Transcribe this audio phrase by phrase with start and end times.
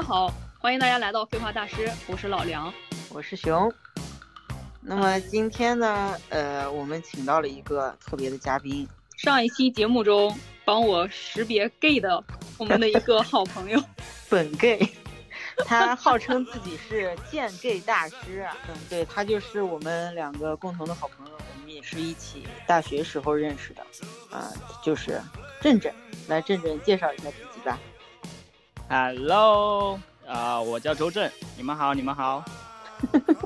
[0.00, 2.72] 家好，欢迎大家来到废话大师，我是老梁，
[3.10, 3.70] 我是熊。
[4.80, 8.88] 那么今天呢，呃，我们请到了一个特别的嘉宾。
[9.18, 10.34] 上一期节目中
[10.64, 12.24] 帮我识别 gay 的
[12.56, 13.78] 我们的一个好朋友，
[14.30, 14.80] 本 gay，
[15.66, 18.48] 他号称自己是见 gay 大师。
[18.70, 23.82] 嗯，对他就是我们两个共同的好朋友，我们也是一起大学时候认识的。
[24.34, 24.50] 啊，
[24.82, 25.20] 就是
[25.60, 25.92] 振振，
[26.26, 27.78] 来振振介绍一下自己吧。
[28.92, 32.44] Hello，啊，我叫周震，你们好，你们好。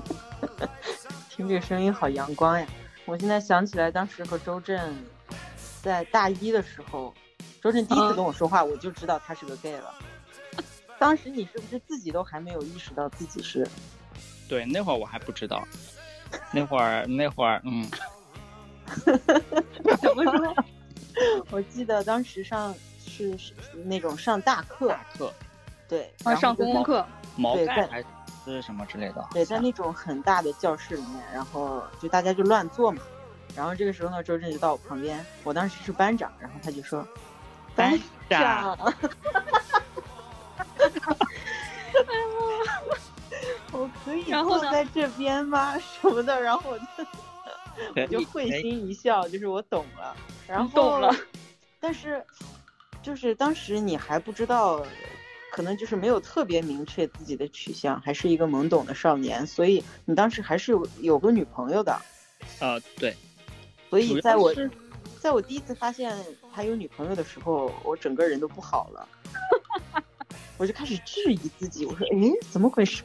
[1.29, 2.67] 听这声音好阳光呀！
[3.05, 4.97] 我现在想起来，当时和周震
[5.83, 7.13] 在大一的时候，
[7.61, 9.95] 周震第一次跟我说话，我就知道他是个 gay 了。
[10.99, 13.69] 当时你是不是自己都还没有意识到自己是？
[14.49, 15.63] 对，那会儿我还不知道。
[16.53, 17.87] 那会儿， 那会儿，嗯。
[20.01, 20.55] 怎么说？
[21.51, 22.75] 我记得当时上。
[23.15, 23.53] 是是
[23.85, 25.33] 那种上大课，大课，
[25.89, 28.05] 对，上公共课，毛概还
[28.45, 29.25] 是什么之类的。
[29.31, 33.01] 对，在那种很大的教室里面，然后就大家就乱坐嘛。
[33.55, 37.07] 然后这个时候呢，周震就到我旁边，我当时是班长，然后他就说
[37.77, 37.97] ：“班
[38.29, 38.77] 长，
[43.71, 45.79] 我可以坐在这边吗？
[45.79, 46.85] 什么的？”然后我就
[47.95, 50.17] 我就会心一笑，就是我懂了，
[50.49, 51.15] 然后懂了，
[51.79, 52.21] 但是。
[53.05, 54.85] 就是当时你还不知道，
[55.53, 62.01] 可能就是没有特别明确自己的取向，还是一个懵懂的少年，所以你当时还是有有个女朋友的。
[62.61, 63.15] 呃，对。
[63.91, 64.53] 所以在我，
[65.21, 66.17] 在我第一次发现
[66.53, 69.09] 他有女朋友的时候，我整个人都不好了，
[70.57, 73.03] 我就开始质疑自己，我说：“哎，怎么回事？”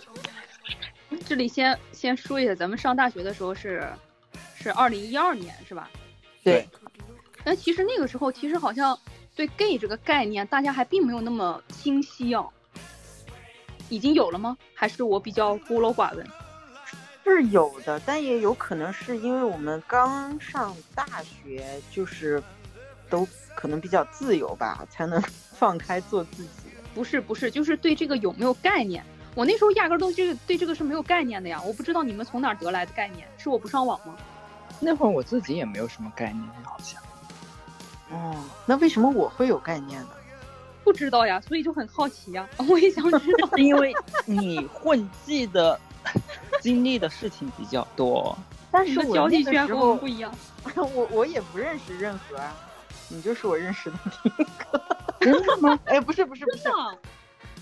[1.26, 3.90] 这里先先说一下，咱们上大学的时候是
[4.54, 5.90] 是二零一二年，是吧？
[6.44, 6.68] 对。
[7.48, 8.98] 但其实那个时候，其实好像
[9.34, 12.46] 对 gay 这个概念，大家还并没有那么清晰哦。
[13.88, 14.54] 已经有了吗？
[14.74, 16.26] 还是我比较孤陋寡闻？
[17.24, 22.42] 是有的，但也有可能是因为我们刚上大学，就是
[23.08, 25.18] 都可能比较自由吧，才能
[25.56, 26.50] 放开做自己。
[26.94, 29.02] 不是不是，就是对这个有没有概念？
[29.34, 31.62] 我那时候压根儿都这个对这个是没有概念的呀。
[31.64, 34.18] 我不知道你们从哪儿得来的概念，是我不上网吗？
[34.80, 37.00] 那会儿我自己也没有什么概念，好像。
[38.10, 38.34] 哦，
[38.66, 40.08] 那为什么我会有概念呢？
[40.84, 42.48] 不知道呀，所以就很好奇呀。
[42.68, 43.92] 我也想知道， 因为
[44.24, 45.78] 你混迹的
[46.60, 48.36] 经历的事情比较多。
[48.70, 50.32] 但是交际圈跟我不一样，
[50.74, 52.54] 我我也不认识任何啊，
[53.08, 54.82] 你就是我认识的第一个。
[55.20, 55.78] 真的吗？
[55.86, 56.68] 哎，不是不是不是。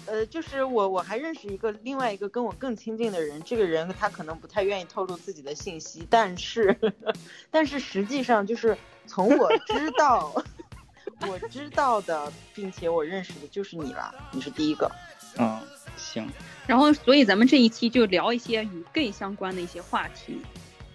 [0.06, 6.76] 呃，就是我，我还认识一个另外一个跟我更亲近的人，这个人他可能不太愿意透露自己的信息，但是，
[7.50, 10.32] 但是实际上就是从我知道，
[11.26, 14.90] 我知道的，并且我认识的就是你了，你是第一个。
[15.38, 15.60] 嗯，
[15.96, 16.26] 行。
[16.66, 20.40] 然后，所以咱们这一期就聊一些与 gay 相关的一些话题。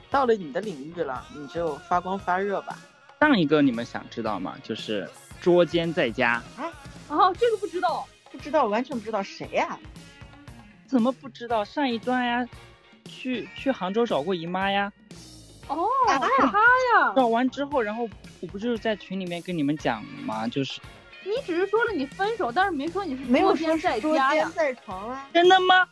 [0.09, 2.77] 到了你的领域了，你就发光发热吧。
[3.19, 4.57] 上一个你们想知道吗？
[4.63, 5.07] 就是
[5.39, 6.41] 捉奸在家。
[6.57, 6.71] 啊，
[7.09, 8.07] 哦，这个不知道。
[8.31, 9.77] 不知道，完全不知道谁呀？
[10.87, 11.63] 怎么不知道？
[11.63, 12.47] 上一段呀，
[13.05, 14.91] 去去杭州找过姨妈呀。
[15.67, 17.13] 哦，他呀。
[17.15, 18.09] 找完之后，然后
[18.39, 20.47] 我不就是在群里面跟你们讲吗？
[20.47, 20.81] 就是。
[21.23, 24.51] 你只是说了你分手，但是没说你是没有说在家呀。
[24.55, 25.29] 在床啊？
[25.33, 25.87] 真的吗？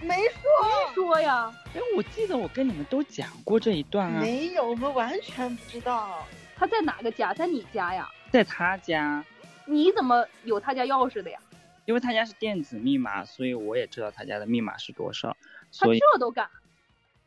[0.00, 0.42] 没说。
[0.62, 1.52] 没说呀。
[1.74, 4.20] 哎，我记得我跟你们都讲过这一段啊。
[4.20, 6.24] 没有，我们完全不知道。
[6.54, 7.32] 他在哪个家？
[7.34, 8.08] 在你家呀？
[8.30, 9.24] 在他家。
[9.64, 11.38] 你怎么有他家钥匙的呀？
[11.84, 15.36] 因为他家是电子密码，所以我也知道他家的密码是多少。
[15.78, 16.48] 他这都敢？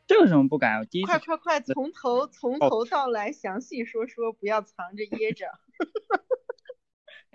[0.07, 0.79] 这有什么不敢？
[0.79, 1.07] 我第一次。
[1.07, 5.47] 快快快，从头从头到来详细说说，不要藏着掖着。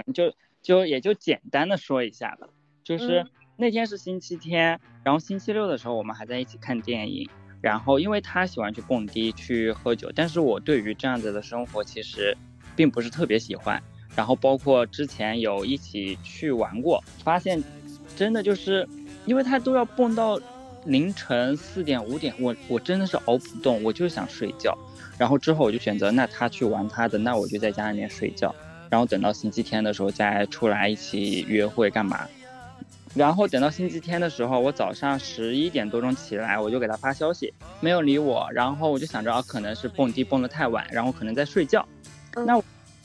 [0.14, 2.48] 就就也就简单的说一下吧。
[2.82, 7.28] 就是那天是星期天，然后星期六的时候我们还在一起看电影。
[7.60, 12.36] 然后因为他喜欢去蹦迪去喝酒，但是我对于这样子的生活其实
[12.74, 13.80] 并不是特别喜欢。
[14.14, 17.62] 然后包括之前有一起去玩过，发现
[18.14, 18.86] 真的就是，
[19.24, 20.38] 因为他都要蹦到
[20.84, 24.76] 凌晨四点五点，我我真的是熬不动，我就想睡觉。
[25.16, 28.54] 然后之后我就选择，那他去玩他的，那我就在家里面睡觉。
[28.90, 32.28] 然后等到星期天的时候再出来一起约会干嘛。
[33.14, 38.46] 然后等到星期天的时候，我早上十一点多钟起来，我就给他发消息，没有理我。
[38.52, 41.86] 然后我就想着啊，可能是蹦迪蹦得太晚，然后可能在睡觉。
[42.34, 42.62] 那。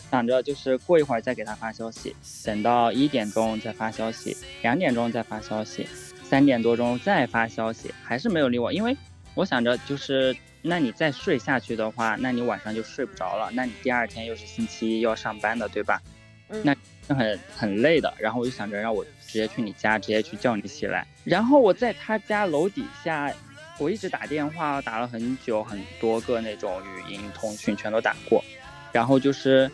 [0.10, 2.16] 想着就是过一会儿再给他发消息，
[2.46, 5.88] 等到一点钟再发消息，两点钟再发消息，
[6.24, 8.72] 三点多钟再发消息，还是没有理我。
[8.72, 8.96] 因为
[9.34, 16.02] 我想着就是，那你再睡下去的话，那你晚上就睡不着了，那你第二天又是星期一要上班的，对吧？
[16.64, 16.74] 那
[17.14, 21.06] 很很累的，然后我就想着让我直接去你家，直接去叫你起来。
[21.26, 23.30] 然后我在他家楼底下，
[23.78, 28.42] 我一直打电话，打了很久，很多个那种语音通讯全都打过，
[28.94, 29.70] 然后就是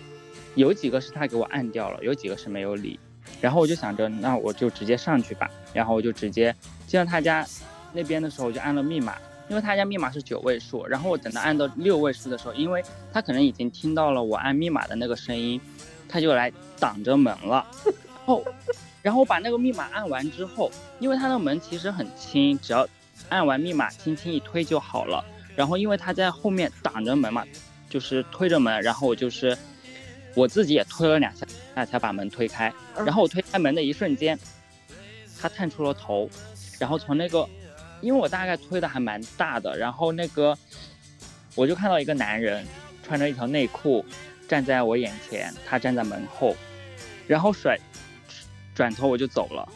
[0.56, 3.00] 有几个是他给我按掉了，有几个是没有理。
[3.42, 5.50] 然后我就想着，那我就直接上去吧。
[5.74, 6.54] 然后我就直接
[6.86, 7.46] 进到他家
[7.94, 9.16] 那边的时候，我就按了密码，
[9.50, 10.86] 因为他家密码是九位数。
[10.86, 15.60] 然后我等到按到六位数的时候，因为他可能已经听到了我按密码的那个声音，
[16.08, 17.66] 他就来挡着门了。
[17.86, 18.44] 然后，
[19.02, 22.88] 然后我把那个密码按完之后，因为他的门其实很轻，只要
[23.30, 25.24] 按完密码轻轻一推就好了。
[25.56, 27.44] 然后因为他在后面挡着门嘛，
[27.90, 29.58] 就是推着门，然后我就是
[30.36, 31.46] 我自己也推了两下，
[31.76, 32.74] 那才把门推开。
[32.96, 34.38] 然后我推开门的一瞬间，
[35.40, 36.30] 他探出了头，
[36.80, 37.48] 然后从那个，
[38.02, 40.58] 因为我大概推的还蛮大的，然后那个
[41.56, 42.66] 我就看到一个男人
[43.04, 44.04] 穿着一条内裤
[44.48, 46.56] 站在我眼前，他站在门后，
[47.28, 47.78] 然后甩
[48.74, 49.70] 转头我就走了，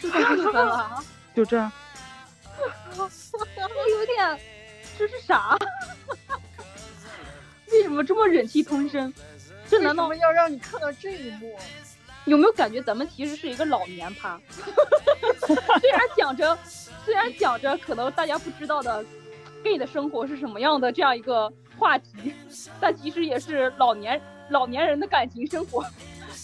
[0.00, 1.04] 就这样就分了，
[1.36, 1.70] 就这样。
[2.96, 3.10] 我
[3.90, 4.38] 有点，
[4.98, 5.58] 这是啥？
[7.72, 9.12] 为什么这么忍气吞声？
[9.72, 11.56] 这难道要让你看到这一幕？
[12.26, 14.38] 有没有感觉咱们其实是一个老年趴？
[15.80, 16.58] 虽然讲着，
[17.06, 19.02] 虽然讲着可能大家不知道的
[19.64, 22.34] gay 的生活是什么样的这样一个话题，
[22.78, 24.20] 但其实也是老年
[24.50, 25.82] 老年人的感情生活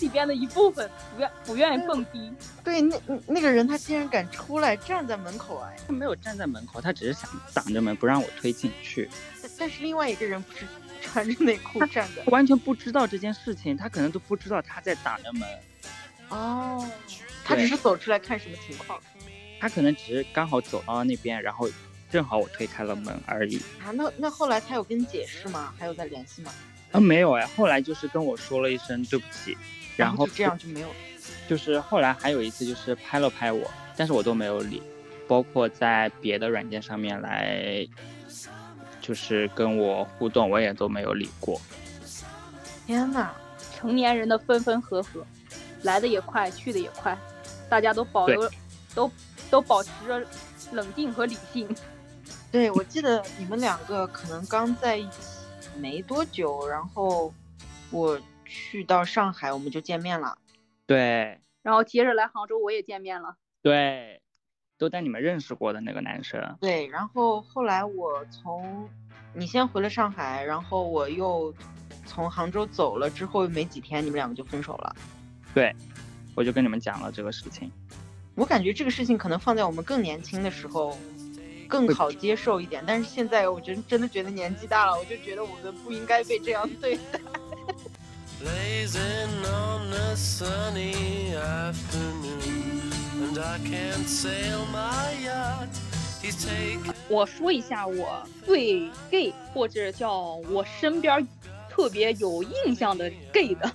[0.00, 2.32] 里边的一部分，不愿不愿意蹦迪。
[2.64, 2.96] 对，那
[3.26, 5.76] 那个人他竟然敢出来站在门口哎！
[5.86, 9.10] 他没有站在门口，他只是想挡着门不让我推进去。
[9.42, 10.64] 但但是另外一个人不是
[10.98, 15.48] 穿着内裤站着，完全不知道这件事情，他可能都不知道他在打着门。
[16.28, 16.86] 哦，
[17.44, 19.00] 他只是走出来看什么情况，
[19.60, 21.68] 他可能只是刚好走到那边，然后
[22.10, 23.56] 正好我推开了门而已。
[23.82, 25.72] 啊，那那后来他有跟你解释吗？
[25.78, 26.52] 还有在联系吗？
[26.92, 29.56] 啊，没有哎，后来就是跟我说了一声对不起，
[29.96, 30.88] 然后这样就没有。
[31.48, 34.82] 就是后来还有一次就是拍了拍我，但是我都没有理，
[35.26, 37.86] 包括在别的软件上面来，
[39.08, 41.58] 就是跟我互动，我也都没有理过。
[42.86, 43.30] 天呐，
[43.72, 45.26] 成年人的分分合合。
[45.84, 47.16] 来的也快，去的也快，
[47.70, 48.50] 大家都保留，
[48.94, 49.10] 都
[49.48, 50.22] 都保持着
[50.72, 51.74] 冷静和理性。
[52.52, 55.38] 对，我记得你们两个可能刚在一起
[55.78, 57.32] 没多久，然后
[57.90, 60.36] 我去到上海，我们就见面了。
[60.84, 63.36] 对，然后接着来杭州，我也见面了。
[63.62, 64.20] 对，
[64.78, 66.40] 都带你们认识过的那个男生。
[66.60, 68.88] 对，然后后来我从
[69.34, 71.52] 你先回了上海，然后我又
[72.06, 74.96] 从杭州走了之后没几天，你们两个就分手了。
[75.52, 75.74] 对，
[76.34, 77.70] 我就跟你们讲了这个事情。
[78.34, 80.96] 我感觉这个事情可能放在我们更年轻的时候
[81.66, 87.18] 更好接受一点，但是现在我真真的觉得年纪大了，我就觉得我们不应该被这样对待。
[97.08, 101.26] 我说一下我对 gay 或者叫我身边
[101.70, 103.70] 特别有印象的 gay 的。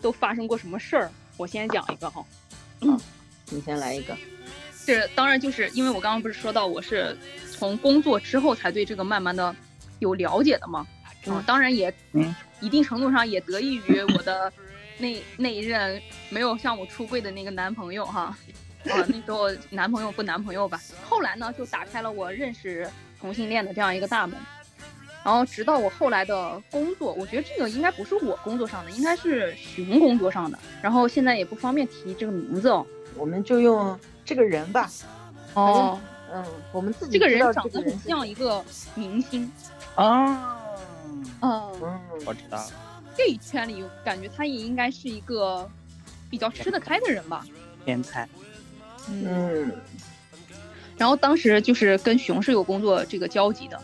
[0.00, 1.08] 都发生过什么事儿？
[1.36, 2.24] 我先讲一个哈，
[2.80, 3.00] 嗯，
[3.50, 4.16] 你先来一个。
[4.84, 7.16] 这当然就是因为我刚刚不是说到我是
[7.52, 9.54] 从工作之后才对这个慢慢的
[10.00, 10.84] 有了解的嘛？
[11.26, 14.52] 嗯，当然也，嗯，一定程度上也得益于我的
[14.98, 18.36] 那那一任没有向我出柜的那个男朋友哈，
[18.90, 20.80] 啊，那时候男朋友不男朋友吧。
[21.08, 22.88] 后来呢，就打开了我认识
[23.20, 24.36] 同性恋的这样一个大门。
[25.24, 30.58] 然后直到我后来的工作，我觉得这个应该不是我工作上的，应该是熊工作上的。
[30.82, 32.84] 然后现在也不方便提这个名字哦，
[33.16, 34.90] 我们就用这个人吧。
[35.54, 36.00] 哦，
[36.32, 38.64] 嗯，我们自己这个人长得很像一个
[38.96, 39.48] 明星。
[39.94, 40.56] 哦，
[41.40, 42.70] 嗯，我知道了。
[43.16, 45.70] 这一圈里感觉他也应该是一个
[46.28, 47.46] 比较吃得开的人吧。
[47.84, 48.28] 天才。
[49.08, 49.72] 嗯。
[50.96, 53.80] 然后当时就是跟熊是有工作这个交集的。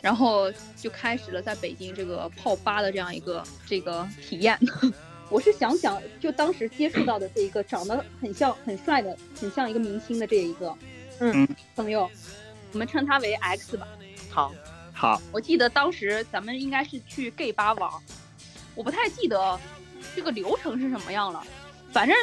[0.00, 4.58] 然后就开始了在北京这个泡吧的这样一个这个体验。
[5.30, 10.76] 我是想想，就当时接触到的这一个长得很像、很帅的、很像一个明星的这一个，
[11.20, 12.06] 嗯，朋友，
[12.72, 13.88] 我们称他为 X 吧。
[14.28, 14.52] 好，
[14.92, 15.22] 好。
[15.32, 17.90] 我记得当时咱们应该是去 gay 吧玩，
[18.74, 19.58] 我不太记得
[20.14, 21.42] 这个流程是什么样了。
[21.94, 22.16] 反正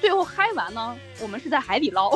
[0.00, 2.10] 最后嗨完呢，我们是在海底捞。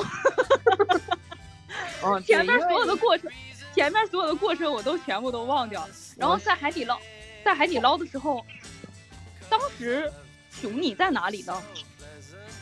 [2.03, 3.31] 哦， 前面所有的过程。
[3.75, 6.99] 前面所有的过程我都全部都忘掉了，然后在海底捞，
[7.45, 8.45] 在海底捞的时候，
[9.49, 10.13] 当时
[10.51, 11.63] 熊你在哪里呢？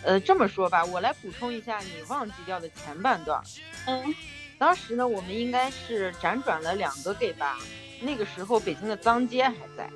[0.04, 3.42] 呃，这么说吧，我来补充一下你忘记掉的前半段。
[3.86, 4.14] 嗯，
[4.58, 7.58] 当时呢，我们应该是辗转了两个 gay 吧，
[8.00, 9.88] 那个时候北京的脏街还在，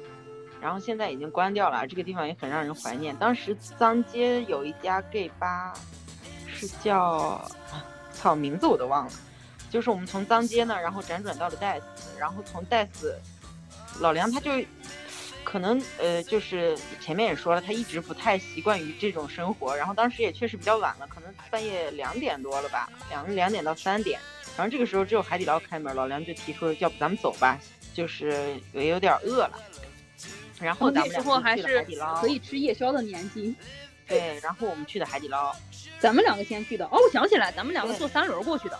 [0.60, 3.16] 然后现在已经关掉了，这个地方也很让人怀念。
[3.16, 5.72] 当时脏街有一家 gay 吧，
[6.46, 7.50] 是叫，
[8.12, 9.12] 操名字我都忘了，
[9.70, 13.18] 就是我们从脏街那，然后辗转到了戴斯，然后从戴斯，
[14.00, 14.50] 老梁他就。
[15.42, 19.74] 可能呃，就是前面也说了，他一直不太习惯于这种生活。
[19.76, 24.20] 然后当时也确实比较晚了，可能半夜两点多了吧，两两点到三点。
[24.56, 27.58] 然后这个时候只有海底捞开门，老梁就提出了要不咱们走吧，
[27.92, 29.58] 就是也有点饿了。
[30.60, 31.86] 然后咱们时候还是
[32.20, 33.54] 可以吃夜宵的年纪。
[34.06, 35.54] 对，然后我们去的海底捞，
[36.00, 36.84] 咱们两个先去的。
[36.86, 38.78] 哦，我想起来，咱们两个坐三轮过去的。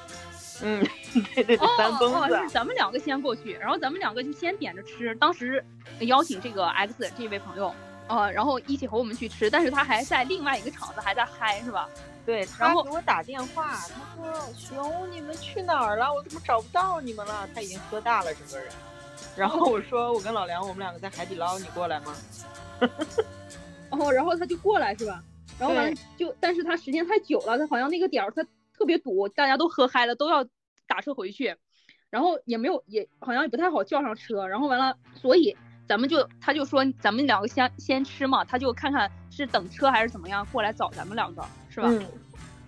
[0.63, 0.85] 嗯，
[1.35, 2.35] 对对对，三蹦子。
[2.35, 5.15] 哦，是咱们两个先过去，然后咱们两个就先点着吃。
[5.15, 5.65] 当时
[6.01, 7.73] 邀请这个 X 这位朋友，
[8.09, 11.89] 呃，然后一起和我们去吃，但是他还在另外一个场子还在嗨，是吧？
[12.27, 16.13] 对，他给我打电话，他说：“熊，你们去哪儿了？
[16.13, 18.69] 我怎么找不到你们了？”他已经喝大了整个人。
[19.37, 22.15] 然后我说：“我跟老梁，我们两个在海底捞，你过来吗？”
[23.91, 25.23] 哦，然后他就过来是吧？
[25.59, 28.45] 然后完了就，但是他时间太久了，他好像那个点儿他。
[28.73, 30.43] 特别堵，大家都喝嗨了，都要
[30.87, 31.55] 打车回去，
[32.09, 35.55] 然后也没有，也好像也不太好叫上车，然后完了，所以
[35.87, 41.89] 咱们就他就说咱们两个先先吃嘛，他就看看是等车还是怎么样过来找咱们两个，是吧？
[41.91, 42.07] 嗯，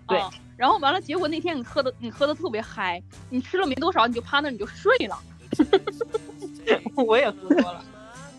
[0.07, 0.21] 对。
[0.55, 5.17] 然后完了，结果那天你喝的你喝的特别嗨，你吃了没多少你就趴那你就睡了。
[6.95, 7.83] 我也喝多了。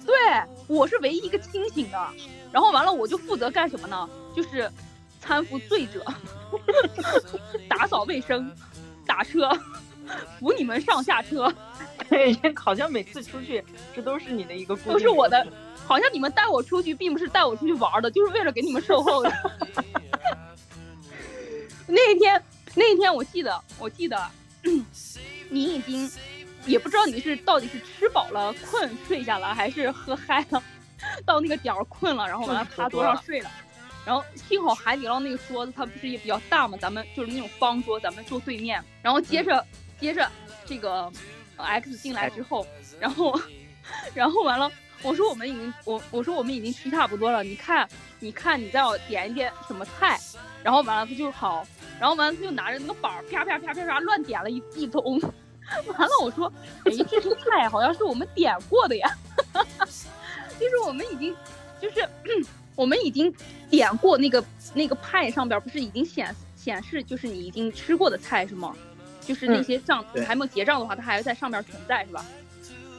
[0.05, 0.15] 对，
[0.67, 2.09] 我是唯一一个清醒的，
[2.53, 4.09] 然后完了我就负责干什么呢？
[4.35, 4.71] 就是
[5.25, 6.05] 搀扶醉者。
[7.69, 8.51] 打扫卫生，
[9.07, 9.51] 打车，
[10.39, 11.53] 扶你们上下车。
[12.09, 13.65] 对，好像每次出去，
[13.95, 15.47] 这都是你的一个，都是我的。
[15.87, 19.33] 好像你们带我出去，并不是带我出去玩的，就是为了给你们售后的。
[21.87, 22.43] 那一天，
[22.75, 24.19] 那一天我记得，我记得，
[25.51, 26.11] 你已经，
[26.67, 30.63] 也不知道你是到底是吃饱了困睡下了，还是喝嗨了，
[31.25, 33.51] 到那个点儿困了，然后完了趴桌上睡了。
[34.07, 38.83] 然后幸好海底捞那个桌子它不是也比较大嘛，咱们就是那种方桌，咱们坐对面。
[39.01, 39.67] 然后接着
[39.99, 40.31] 接着
[40.67, 41.11] 这个
[41.57, 42.67] X 进来之后，
[43.01, 43.41] 然后
[44.15, 44.71] 然后完了，
[45.03, 47.89] 我说我们已经我我说我们已经吃差不多了，你看
[48.21, 50.21] 你看你再要点一点什么菜，
[50.63, 51.67] 然后完了他就好，
[51.99, 55.19] 然后完了他就拿着那个板儿啪啪啪啪啪乱点了一一通，
[55.87, 56.53] 完了我说
[56.85, 59.09] 哎这些菜好像是我们点过的呀，
[60.61, 61.35] 就是我们已经
[61.81, 62.09] 就是。
[62.77, 63.33] 我们已经
[63.71, 64.45] 点过那个
[64.75, 68.75] 那个派上边不是已经显显示就是你已经吃过的菜是吗？
[69.21, 72.27] 就是那些账还没有结账的话，它还在上面存在是吧？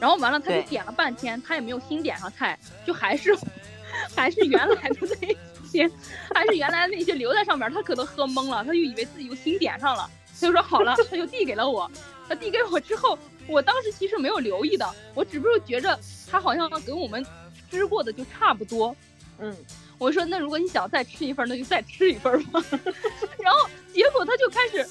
[0.00, 3.36] 然后完了他就点了半天，他也没有新点上菜，就还是
[4.16, 5.28] 还是原来的那
[5.68, 5.90] 些，
[6.34, 7.70] 还是原来那些留在上面。
[7.70, 10.08] 他可能喝懵了，他就以为自己又新点上了，
[10.40, 11.90] 他就说好了，他就递给了我。
[12.28, 15.98] 他递给我之后，我当时其实没有留意的，我只不过觉着
[16.30, 17.24] 他好像跟我们
[17.70, 18.94] 吃过的就差不多。
[19.38, 19.54] 嗯，
[19.98, 22.62] 我说那如果你想再吃一份，那就再吃一份吧。
[23.38, 24.86] 然后结果他就开始，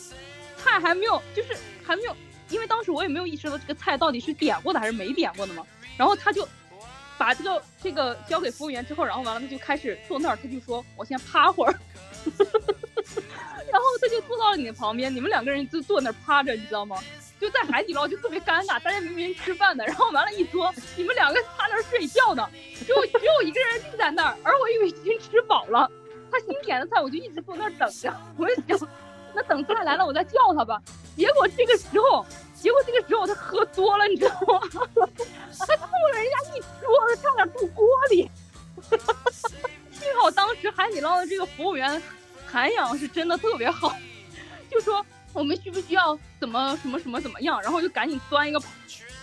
[0.57, 2.15] 菜还没有，就是还没有，
[2.49, 5.65] 因为当时我也没有意识到这个菜到底是点过的还是没点过的嘛。
[5.97, 6.47] 然后他就
[7.17, 11.73] 把这个这个交给服务员之后，然后完了他就开始坐那儿，他就说我先趴会儿。
[13.71, 16.97] 然后他就坐到了你的旁边，你们两个人就坐那儿趴着，你知道吗？
[17.39, 22.49] 就在海底捞就特别尴尬，大家明明吃饭的，然后完了，一桌你们两个趴那儿睡觉呢，
[22.87, 25.89] 就只有一个人立在那儿，而我以为已经吃饱了，
[26.31, 28.87] 他新点的菜我就一直坐那儿等着，我就想，
[29.33, 30.81] 那等菜来了我再叫他吧。
[31.17, 32.25] 结果这个时候，
[32.55, 34.61] 结果这个时候他喝多了，你知道吗？
[35.59, 38.31] 他吐了人家一桌子，差点吐锅里。
[39.91, 42.01] 幸好当时海底捞的这个服务员
[42.45, 43.93] 涵养是真的特别好，
[44.71, 45.05] 就说。
[45.35, 47.61] 我们需不需要怎么什么什么怎么样？
[47.61, 48.59] 然后就赶紧端一个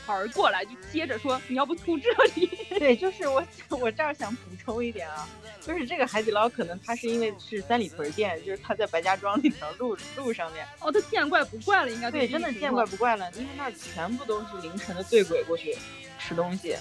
[0.06, 2.46] 盘儿过来，就接着说你要不吐这里？
[2.78, 5.26] 对，就是我我这儿想补充一点啊，
[5.60, 10.66] 就是这个海底捞可能它是因为是三里屯店，就是它在白家庄那条路路上面。
[10.80, 15.74] 哦，它见怪不怪了，应该对，真的见怪不怪了，因为那儿全部都是凌晨的醉鬼过去
[16.18, 16.76] 吃东西，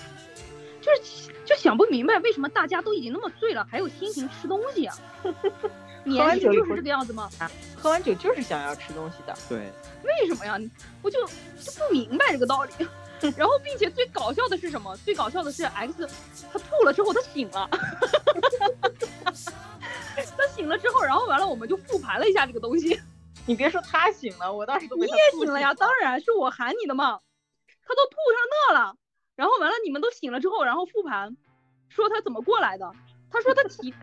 [0.81, 4.97] 就是就想不明白为什么大家都已经那么醉了，还有心情吃东西啊？
[6.05, 7.29] 喝完酒就是这个样子吗？
[7.77, 9.35] 喝完酒就是想要吃东西的。
[9.47, 9.71] 对，
[10.03, 10.57] 为什么呀？
[11.01, 12.71] 我就就不明白这个道理。
[13.37, 14.97] 然后，并且最搞笑的是什么？
[15.05, 16.09] 最搞笑的是 X，
[16.51, 17.69] 他吐了之后他醒了。
[20.35, 22.99] 他醒了之后，然后完了我们就复盘了一下这个东西。
[23.45, 25.71] 你别说他醒了，我当时都你也醒了呀？
[25.75, 27.19] 当然是我喊你的嘛。
[27.83, 28.95] 他都吐上那了，
[29.35, 31.37] 然后完了你们都醒了之后，然后复盘，
[31.89, 32.91] 说他怎么过来的？
[33.31, 33.93] 他说他骑。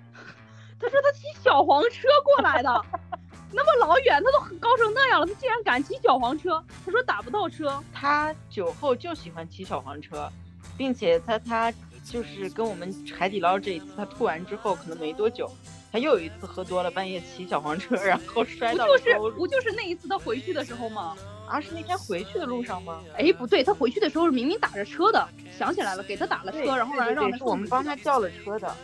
[0.81, 2.85] 他说他骑小黄车过来的，
[3.53, 6.63] 那么老远，他都高成那样了，他竟然敢骑小黄车。
[6.85, 7.83] 他说打不到车。
[7.93, 10.31] 他酒后就喜欢骑小黄车，
[10.77, 11.73] 并且他他
[12.05, 15.51] 就是跟我们海底捞这一次，他吐完之后，可能没多久，
[15.91, 19.35] 他又有一次喝多了，半夜骑小黄车，然后摔到了沟里。
[19.37, 21.17] 不就是那一次他回去的时候吗？
[21.49, 23.01] 啊，是那天回去的路上吗？
[23.17, 28.75] 哎，不对，他回去的时候明明打着车的，想起来了，给他打了车，然后让让我们帮他叫了车的。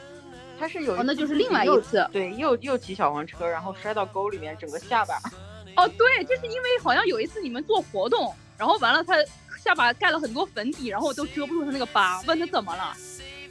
[0.59, 5.21] 他是有，那就是另外一次，对，又又骑小黄车，然后摔到沟里面，整个下巴。
[5.77, 9.15] 哦，对，就是因为好像有一次你们做活动，然后完了他
[9.63, 12.23] 下巴盖了很多粉底，然后都遮不住他那个疤。
[12.23, 12.97] 问他怎么了，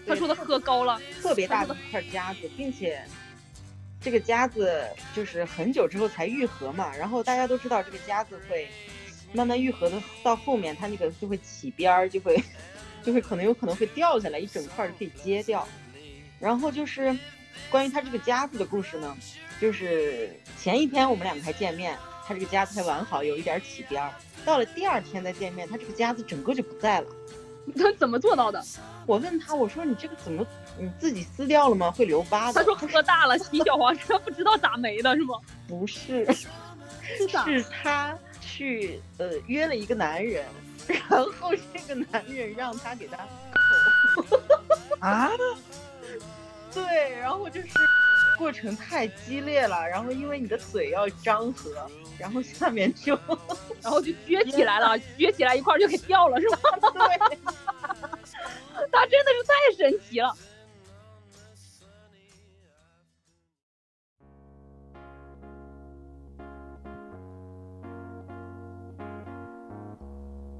[0.08, 3.04] 他说他喝高了，特别大的一块痂子，并且
[4.00, 4.82] 这个痂子
[5.14, 6.96] 就是很久之后才愈合嘛。
[6.96, 8.70] 然后大家都知道这个痂子会
[9.34, 12.42] 慢慢愈合的，到后面它那个就会起边儿，就会
[13.04, 15.68] 就会可能有可能会掉下来，一整块就可以揭掉。
[16.44, 17.18] 然后就是
[17.70, 19.16] 关于他这个夹子的故事呢，
[19.62, 21.98] 就是前一天我们两个还见面，
[22.28, 24.12] 他这个夹子还完好，有一点起边儿。
[24.44, 27.08] 到了第二天再见面，他这个夹子整个就不在了。
[27.78, 28.62] 他怎么做到的？
[29.08, 30.46] 我问他，我说你这个怎么
[30.78, 31.90] 你自己撕掉了吗？
[31.90, 32.60] 会留疤的？
[32.60, 35.40] 他说喝大了，骑小黄车不知道咋没的，是吗？
[35.66, 36.28] 不是，
[37.02, 40.46] 是他去呃约了一个男人，
[40.90, 43.26] 然后这个男人让他给他
[45.00, 45.32] 啊。
[46.74, 47.68] 对，然后就是
[48.38, 51.88] 过程太激烈了，然后因为你的嘴要张合，
[52.18, 53.16] 然后下面就，
[53.82, 56.58] 然后就撅起来了，撅起来一块就给掉了，是吧？
[56.94, 57.38] 对，
[58.92, 60.36] 他真的是太神奇了。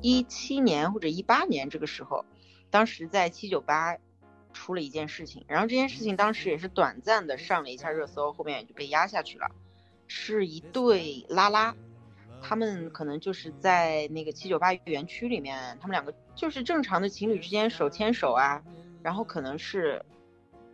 [0.02, 2.24] 一七年或者一八年这个时候，
[2.70, 3.98] 当时在七九八。
[4.54, 9.52] 出了一件事情，然后这件事情当时也是短暂的上了一下热搜，后面也就被压下去了。
[10.08, 11.76] 是一对拉拉，
[12.42, 18.62] 他们可能就是在那个七九八园区里面，他们两个就是正常的情侣之间手牵手啊，
[19.02, 20.06] 然后可能是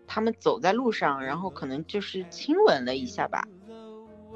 [0.07, 3.47] 他们走在路上，然后可能就是亲吻了一下吧，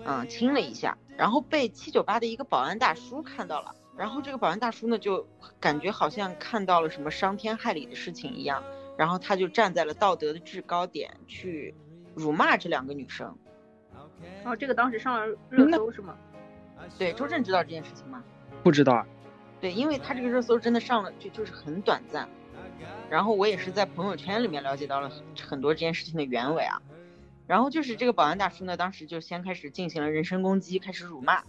[0.05, 5.27] 嗯，亲了一下，然后被七九八的一个保安大叔看到了，然后这个保安大叔呢就
[5.59, 8.63] 感觉好像看到了什么伤天害理的事情一样。
[8.97, 11.73] 然后他就站在了道德的制高点去
[12.15, 13.35] 辱骂这两个女生。
[14.43, 16.15] 哦，这个当时上了热搜是吗？
[16.97, 18.23] 对，周震知道这件事情吗？
[18.63, 19.05] 不知道。
[19.61, 22.27] 对，因为他这个热搜真的上了，就就是很短暂。
[23.09, 25.09] 然后我也是在朋友圈里面了解到了
[25.41, 26.81] 很多这件事情的原委啊。
[27.47, 31.43] 然后就是这个保安大叔呢，当时就先开始进行了人身攻击，开始辱骂。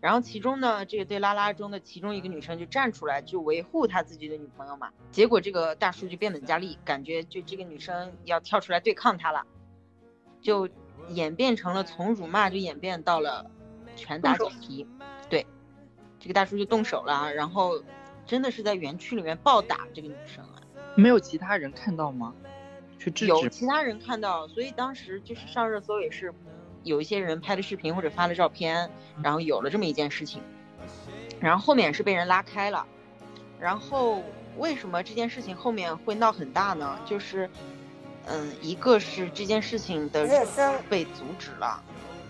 [0.00, 4.90] 然后其中呢，这个对拉拉中的其中一个女生就站出来，就维护他自己的女朋友嘛。
[5.10, 9.44] 结果这个大叔就变本加厉，感觉就这个女生要跳出来对抗他了，
[10.40, 10.68] 就
[11.08, 13.50] 演变成了从辱骂就演变到了
[13.96, 14.86] 拳打脚踢。
[15.28, 15.44] 对，
[16.20, 17.82] 这个大叔就动手了，然后
[18.24, 20.62] 真的是在园区里面暴打这个女生啊。
[20.94, 22.32] 没有其他人看到吗？
[23.00, 23.26] 去制止？
[23.26, 26.32] 有其他人看到，所以当时就是上热搜也是。
[26.88, 28.90] 有一些人拍了视频或者发了照片，
[29.22, 30.42] 然后有了这么一件事情，
[31.38, 32.84] 然后后面是被人拉开了，
[33.60, 34.22] 然后
[34.56, 36.98] 为什么这件事情后面会闹很大呢？
[37.04, 37.48] 就是，
[38.26, 40.26] 嗯，一个是这件事情的
[40.88, 41.80] 被阻止了，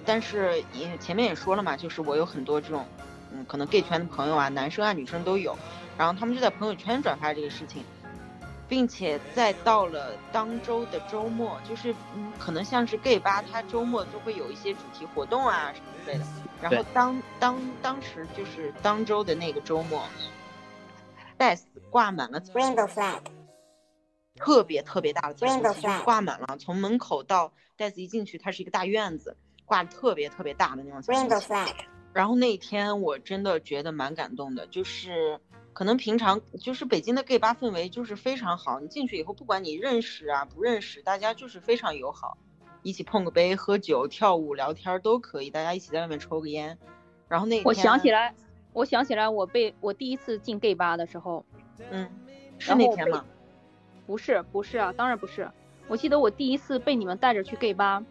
[0.05, 2.85] 但是也前面也说了嘛，就是我有很多这种，
[3.33, 5.57] 嗯，可能 gay 圈的朋友啊，男生啊，女生都有，
[5.97, 7.85] 然后他们就在朋友圈转发这个事情。
[8.68, 16.24] 并且再到了当周的周末，就是嗯，可能像是 gay 吧，它周末就会有一些主题活动啊什么之类的。
[16.61, 20.04] 然后当当当时就是当周的那个周末
[21.38, 23.20] ，Death 挂满了 Rainbow Flag，
[24.37, 31.72] 特别特别大的 Rainbow Flag 挂满了，从门口到 Death 一进去，它是一个大院子，挂特别特别大的那种 Rainbow Flag。
[32.12, 35.40] 然后那一天我真的觉得蛮感动的，就是。
[35.79, 42.37] 可能平常就是北京的 gay 吧氛围就是非常好，你进去以后，不管你认识啊不认识，大家就是非常友好，
[42.83, 46.77] 一起碰个杯、喝酒、跳舞、聊天都可以，大家一起在外面抽个烟。
[47.29, 48.35] 然后那我想起来，
[48.73, 51.45] 我想起来，我被我第一次进 gay 吧的时候，
[51.93, 52.11] 嗯，
[52.59, 53.25] 是那天吗？
[54.05, 55.49] 不是，不是啊，当然不是。
[55.87, 58.05] 我记得我第一次被你们带着去 gay 吧，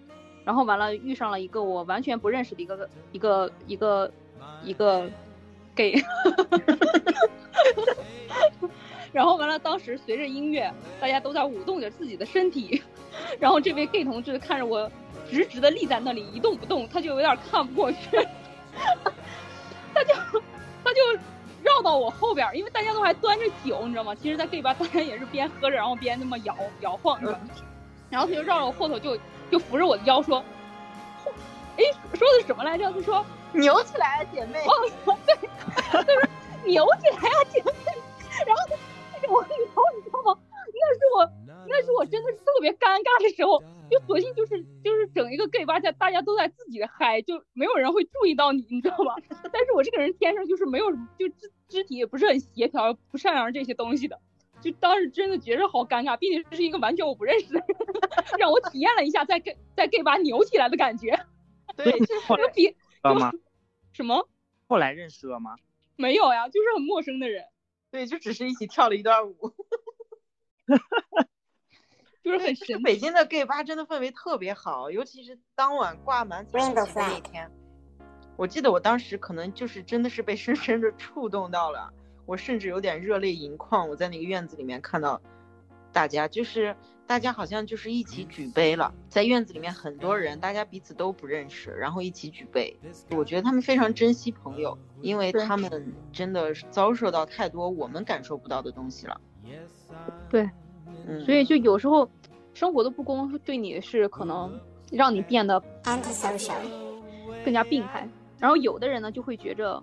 [0.45, 4.11] 然后完了遇上了一个我完全不认识的一个一个一个
[4.63, 5.11] 一个
[5.77, 5.95] gay。
[9.13, 12.83] 然后完了，当时随着音乐，大家都在舞动着自己的身体。
[13.39, 14.91] 然后这位 gay 同志看着我，
[15.31, 17.97] 直直的立在那里一动不动，他就有点看不过去，
[19.93, 20.13] 他就
[20.83, 21.01] 他就
[21.63, 24.13] 绕到我后边，因为大家都还端着酒，你知道吗？
[24.13, 27.39] 其实，在 gay 吧，大家也是边喝着，然后边那么摇摇晃着。
[28.09, 29.17] 然后他就绕到我后头，就
[29.49, 30.43] 就扶着我的腰说
[31.77, 32.91] ：“哎，说的什么来着？
[32.91, 34.59] 他说扭起来姐妹。
[34.59, 34.71] 哦
[36.05, 36.27] 对说
[36.65, 37.71] 扭起来啊姐妹。
[38.45, 39.57] 然后他对着我扭
[39.95, 40.39] 你知道吗？
[40.79, 41.31] 那是我
[41.67, 49.15] 那是我真的是特别尴尬的时候就索性就是就是整一个 gay 吧在大家都在自己的嗨就没有人会注意到你你知道吗
[49.51, 54.19] 但是我这个人天生就是没有就肢肢体也不是很协调不擅长这些东西的。
[54.61, 57.65] 就当时真的觉得好尴尬并且是一个完全我不认识的人
[58.37, 61.19] 让我体验了一下在 gay 在 gay 吧扭起来的感觉。
[61.75, 62.15] 对就
[62.53, 63.31] 比吗？
[63.93, 64.27] 什么？
[64.67, 65.55] 后来认识了吗？
[65.95, 67.45] 没有呀，就是很陌生的人。
[67.89, 69.53] 对，就只是一起跳了一段舞。
[72.23, 72.83] 就是很神。
[72.83, 77.49] 北京的 gay 吧真的氛围特别好，尤其是当晚挂满彩旗的那天。
[78.35, 81.91] 我记得我当时可能就是真的是被深深的触动到了。
[82.25, 83.87] 我甚至有点热泪盈眶。
[83.87, 85.21] 我在那个院子里面看到，
[85.93, 86.75] 大家就是
[87.07, 92.77] 大家好像就是一起举杯了，在院子里面很多人，大家彼此都不认识，然后一起举杯。
[93.11, 99.21] 我觉得他们非常珍惜朋友，因为他们真的遭受到太多我们感受不到的东西了。
[100.29, 100.49] 对，
[101.07, 102.09] 嗯，所以就有时候
[102.53, 104.59] 生活的不公对你是可能
[104.91, 106.55] 让你变得 antisocial，
[107.45, 108.05] 更加病态。
[108.37, 109.81] 然后有的人呢就会觉着。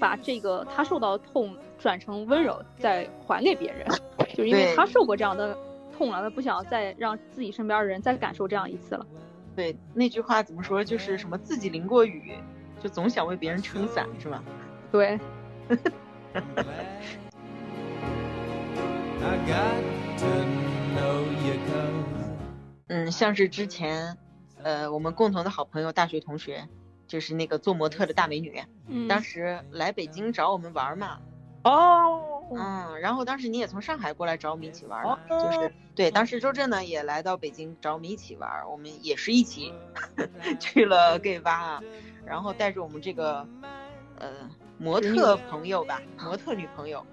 [0.00, 3.86] 把这个他受到的痛转成温柔，再还给别人，
[4.30, 5.54] 就是因为他受过这样的
[5.96, 9.06] 痛了，他不想再让自己身边的人再感受这样一次了。
[9.54, 10.82] 对，那句话怎么说？
[10.82, 12.34] 就是什么自己淋过雨，
[12.82, 14.42] 就总想为别人撑伞，是吧？
[14.90, 15.18] 对。
[22.88, 24.16] 嗯，像是之前，
[24.62, 26.68] 呃，我们共同的好朋友，大学同学。
[27.06, 28.60] 就是那个做模特的大美女，
[29.06, 31.18] 当时来北京找我们玩嘛。
[31.62, 39.72] 哦，嗯，然后当时你也从上海过来找我们一起玩，就是对，当时周震呢也来到北京找我们一起玩，我们也是一起
[40.60, 41.82] 去了 gay 吧，
[42.24, 43.46] 然后带着我们这个
[44.18, 47.04] 呃模特朋友吧，模特女朋友，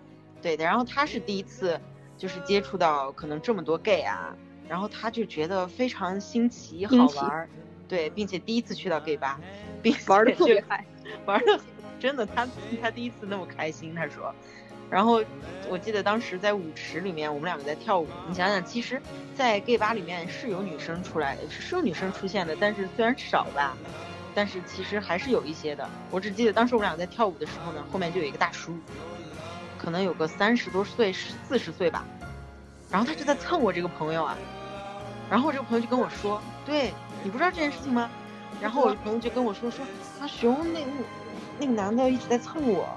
[0.42, 1.80] 对的，然后她是第一次
[2.18, 4.36] 就是接触到可能这么多 gay 啊，
[4.68, 7.50] 然后她就觉得非常新奇好玩，
[7.88, 9.40] 对，并且第一次去到 gay 吧。
[10.08, 10.86] 玩的特别嗨，
[11.26, 11.60] 玩的
[12.00, 12.48] 真的，她
[12.82, 14.34] 她第一次那么开心，她说。
[14.92, 15.24] 然后
[15.70, 18.08] 我记得当时在舞池里面，我们两个在跳舞。
[18.28, 19.02] 你想想，其实，
[19.34, 23.78] 在 gay 吧里面是有女生出来，是有女生出现的，但是虽然少吧，
[24.36, 25.90] 但是其实还是有一些的。
[26.12, 28.78] 我只记得当时我们两个在跳舞的时候呢，后面就有一个大叔，
[29.78, 32.06] 可能有个三十多岁、四十岁吧，
[32.90, 34.38] 然后他就在蹭我这个朋友啊。
[35.30, 38.10] 然后我这个朋友就跟我说：“对你不知道这件事情吗？”
[38.60, 39.86] 然后我朋友就跟我说说，
[40.20, 40.82] 阿熊那
[41.58, 42.90] 那个男的一直在蹭我，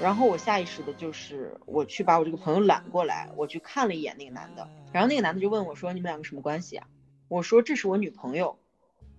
[0.00, 6.86] 然后我下意识的就是我去把我这个朋友揽过来，我去看了一眼那个男的，然后那个男的就问我说你们两个什么关系啊？
[7.28, 8.58] 我说这是我女朋友，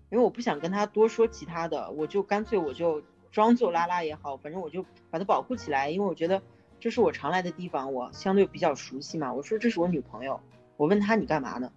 [0.09, 6.41] 因为我不想跟他多说其他的，我就干脆我就装作拉拉也好，反正我就把他保护起来，因为我觉得
[6.79, 9.33] 这是我常来的地方，我相对比较熟悉嘛。
[9.33, 10.39] 我说这是我女朋友，
[10.77, 11.71] 我问他你干嘛呢？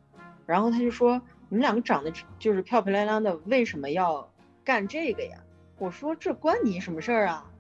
[0.45, 1.21] 然后他就说。
[1.51, 4.31] 你们两个长得就是漂漂亮亮的，为什么要
[4.63, 5.39] 干这个呀？
[5.79, 7.51] 我说这关你什么事儿啊？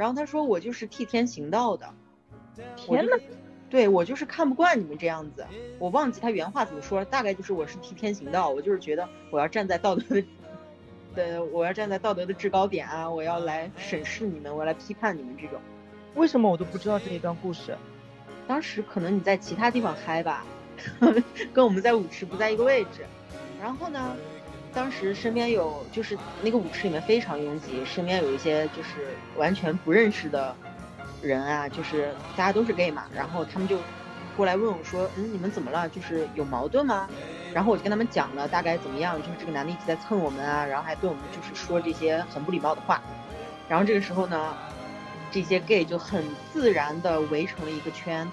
[0.00, 1.86] 然后他说我就是替天行道的。
[2.74, 3.18] 天呐，
[3.68, 5.46] 对我就是看不惯你们这样子。
[5.78, 10.24] 我忘记他原话怎么说，大概就是我是替天行道，我就是觉得我要站在道德的，
[11.14, 15.60] 的我要站在道德的制高点啊，我要来审视你们，我要来批判你们这种。
[16.14, 17.76] 为什么我都不知道这一段故事？
[18.48, 20.46] 当时可能你在其他地方嗨吧，
[21.52, 23.04] 跟我们在舞池不在一个位置。
[23.60, 24.16] 然后呢，
[24.72, 30.54] 当时身边有就是那个舞池里面非常拥挤，身边有一些就是完全不认识的
[31.22, 33.78] 人啊，就是大家都是 gay 嘛，然后他们就
[34.36, 35.88] 过来问我说，嗯，你们怎么了？
[35.88, 37.08] 就是有矛盾吗？
[37.52, 43.02] 然后我就跟他们讲了大概怎么样，就是这个男的一直在蹭我们啊，然后还对我们就是说这些很不礼貌的话。
[43.68, 44.56] 然后这个时候呢，
[45.32, 48.30] 这些 gay 就很自然的围成了一个圈。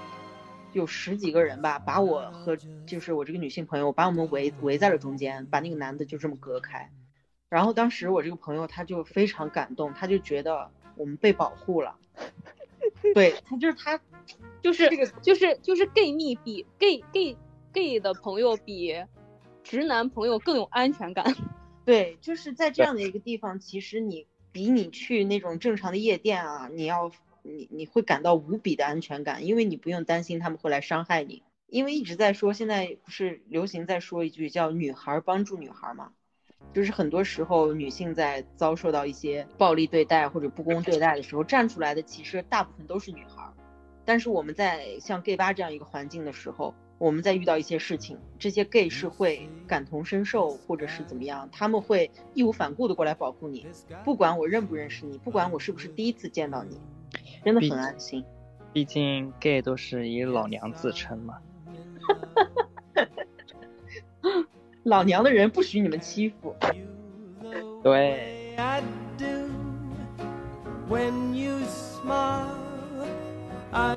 [0.77, 6.91] 有十几个人吧，把我和就是我这个女性朋友，把我们围围在了中间，把那个男的就这么隔开。
[7.49, 11.95] 然后当时我这个朋友他就非常感动，他就觉得我们被保护了。
[13.15, 13.99] 对他就是他，
[14.61, 17.35] 就是这个就是就是 gay 蜜比 gay gay
[17.73, 18.93] gay 的朋友比
[19.63, 21.25] 直男朋友更有安全感。
[21.85, 27.11] 对，就是在这样的一个地方，其实你比你去那种正常的夜店啊，你要。
[27.47, 36.11] 你你会感到无比的安全感，因为你不用担心他们会来伤害你，因为一直在说，现在不是流行在说一句叫“女孩帮助女孩”嘛，
[36.73, 43.51] 就是很多时候女性在遭受到一些暴力对待或者不公对待的时候，站出来的其实大部分都是女孩，
[44.05, 53.67] 但是我们在像 gay 吧这样一个环境的时候，我们在遇到一些事情，这些 gay 是会感同身受或者是怎么样，他们会义无反顾的过来保护你，
[54.03, 56.79] 不管我认不认识你，不管我是不是第一次见到你。
[57.43, 58.23] 真的很安心，
[58.73, 61.37] 毕竟 gay 都是以老娘自称嘛。
[64.83, 66.55] 老娘的人不许你们欺负。
[67.83, 68.33] 对。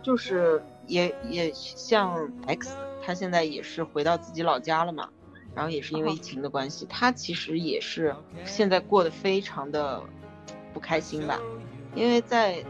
[0.02, 5.08] 就是也也像 X，他现在也是回到自己老家了嘛，
[5.54, 10.02] 然后也是因为疫情的关系，他其实也是现在过得非常的
[10.72, 11.38] 不开心吧，
[11.94, 12.64] 因为在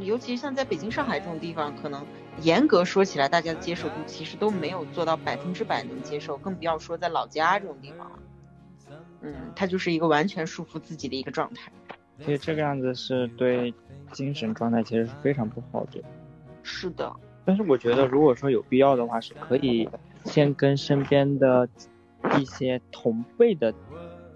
[0.00, 2.04] 尤其像在北京、上海这种地方，可能
[2.40, 8.18] 严格说起来，大家的接受度其实都没有做到百分之百能接受，更不要说在老家这种地方了。
[9.22, 11.72] 嗯，它就是一个完全束缚自己的一个状态。
[12.18, 13.72] 其实这个样子是对
[14.12, 16.02] 精神状态其实是非常不好的。
[16.62, 17.12] 是的，
[17.44, 19.88] 但是我觉得如果说有必要的话，是可以
[20.24, 21.68] 先跟身边的
[22.38, 23.72] 一些同辈的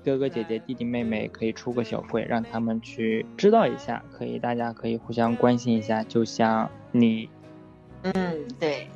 [0.05, 6.03] 哥哥姐姐、弟弟妹妹可以出个小会，让他们去知道一下，可以大家可以互相关心一下。
[6.03, 7.29] 就像你，
[8.03, 8.89] 嗯，对，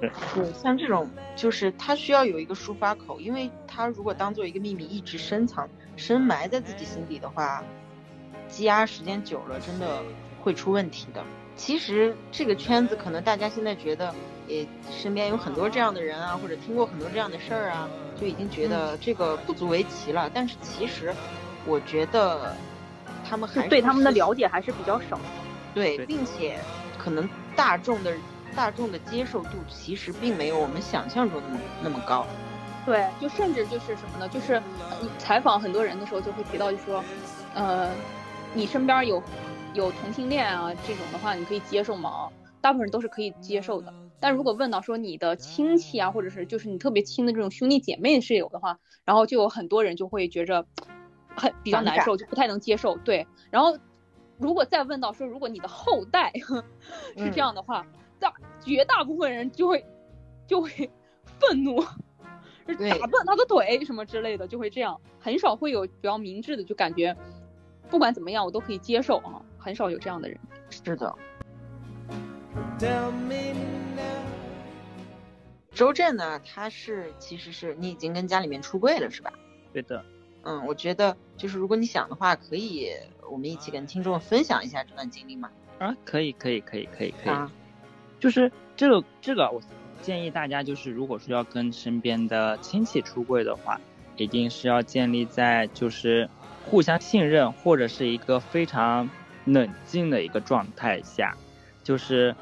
[0.00, 0.10] 对，
[0.52, 7.62] 像这种就是他需要有一个抒发口，因为他如果当做一个秘密一直深藏、深埋在自己心底的话。
[8.46, 10.02] 积压时间久了，真的
[10.40, 11.24] 会出问题的。
[11.56, 14.14] 其实这个圈子可能大家现在觉得，
[14.48, 17.88] 也身边有很多这样的人啊，或者听过很多这样的事儿啊，
[18.20, 20.30] 就已经觉得这个不足为奇了。
[20.34, 21.14] 但是其实，
[21.64, 22.54] 我觉得
[23.28, 25.18] 他们还对他们的了解还是比较少。
[25.72, 26.58] 对，并且
[26.98, 28.12] 可能大众的
[28.54, 31.46] 大众的接受度其实并没有我们想象中的
[31.82, 32.26] 那么高。
[32.84, 34.28] 对，就甚至就是什么呢？
[34.28, 34.60] 就是
[35.18, 37.04] 采访很多人的时候就会提到，就说，
[37.54, 37.90] 呃。
[38.56, 39.20] 你身边有
[39.74, 42.30] 有同性恋啊这种的话，你可以接受吗？
[42.60, 43.92] 大部分人都是可以接受的。
[44.20, 50.64] 但如果问到说你的亲戚啊，或者是就是你特别亲的这种兄弟姐妹是有的话，然后就有很多人就会觉着
[51.36, 52.96] 很比较难受，就不太能接受。
[52.98, 53.76] 对，然后
[54.38, 56.32] 如果再问到说如果你的后代
[57.18, 57.86] 是这样的话，
[58.18, 58.32] 大
[58.64, 59.84] 绝大部分人就会
[60.46, 60.70] 就会
[61.40, 61.80] 愤怒，
[62.66, 67.14] 就打断他的腿什么之类的，就会这样，很少会有比较明智的就感觉。
[67.90, 70.38] 不管怎么样，我都可以接受啊，很少有这样的人。
[70.68, 71.14] 是的。
[75.72, 79.32] 周震呢，他是其实是你已经跟家里面出柜了，是吧？
[79.72, 80.04] 对的。
[80.42, 82.90] 嗯，我觉得就是如果你想的话，可以
[83.30, 85.50] 我们一起跟听众分享一下这段经历吗？
[85.78, 87.32] 啊，可以，可以，可以，可以，可以。
[87.32, 87.50] 啊。
[88.20, 89.62] 就是这个这个，我
[90.02, 93.80] 建议大家就是，如果说要跟身边的亲戚出柜的话，
[94.16, 96.28] 一定是要建立在就是。
[96.66, 99.10] 互相信任或者是一个非常
[99.44, 101.36] 冷静的一个状态下，
[101.82, 102.34] 就是，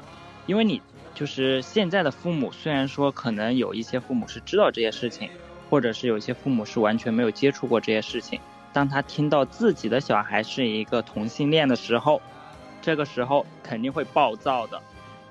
[0.45, 0.81] 因为你
[1.13, 5.29] 就是现在的父母，虽然说可能有一些父母是知道这些事情，
[5.69, 8.39] 或者是有些父母是完全没有接触过这些事情，
[8.71, 12.21] 当他听到自己的小孩是一个同性恋的时候，
[12.81, 14.81] 这个时候肯定会暴躁的，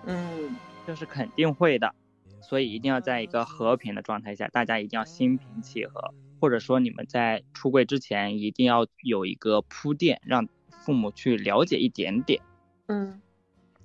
[0.06, 0.56] 嗯，
[0.86, 1.94] 这是肯定会的，
[2.42, 6.14] 所以一定要在一个和平的状态下，大家一定要心平气和。
[6.40, 10.48] 或者说你们在出柜之前一定要有一个铺垫，让
[10.82, 12.42] 父母去了解一点点。
[12.86, 13.20] 嗯，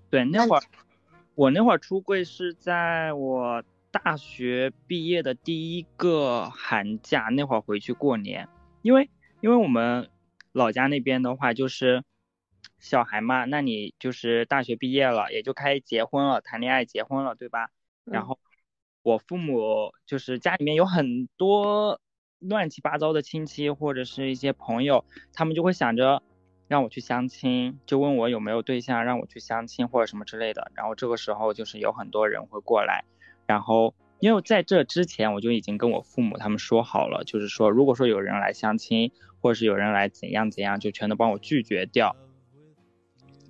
[0.09, 0.61] 对，那会儿
[1.35, 8.49] 我那会儿出柜是在我大学毕业的第一个寒假那会儿回去过年，
[8.81, 9.09] 因为
[9.41, 10.09] 因为我们
[10.51, 12.03] 老家那边的话就是
[12.79, 17.69] 小孩嘛，那你就是大学毕业了也就开始结婚了，谈恋爱结婚了，对吧？
[18.03, 18.39] 然后
[19.03, 22.01] 我父母就是家里面有很多。
[22.39, 26.21] 乱七八糟的亲戚或者是一些朋友，他们就会想着
[26.67, 30.71] 让我去相亲，就问我有没有对象，让我去相亲或者什么之类的。
[30.75, 33.05] 然后这个时候就是有很多人会过来，
[33.45, 42.15] 然后因为在这之前我就已经跟我父母他们说好了，就是说如果说有人来相亲，或者是有人来怎样怎样，就全都帮我拒绝掉。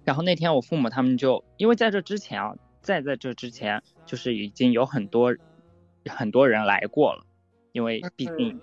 [0.03, 5.35] 然后那天我父母他们就因为在这之前啊，在在这之前就是已经有很多
[6.05, 7.23] 很多人来过了。
[7.73, 8.59] 因为毕竟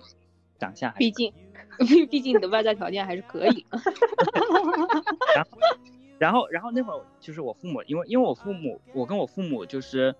[0.57, 1.31] 长相，毕竟
[1.79, 3.65] 毕 毕竟你的外在条件还是可以。
[5.35, 5.57] 然后，
[6.17, 10.15] 然后，然后那会儿就是我父母，因为因为我父母，我跟我父母就是，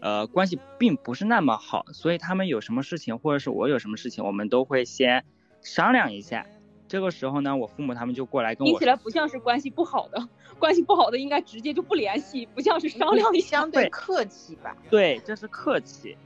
[0.00, 5.24] 呃，关系并不是那么好，所以他们有什么事情，或者是我有什么事情，我们都会先
[5.60, 6.46] 商量一下。
[6.86, 8.70] 这个时候呢，我父母他们就过来跟我。
[8.70, 14.76] 听起来不像是关系不好的，关系不好的应该直接就不联系，不像是商量一下，相对客气吧？
[14.90, 16.16] 对，这是客气。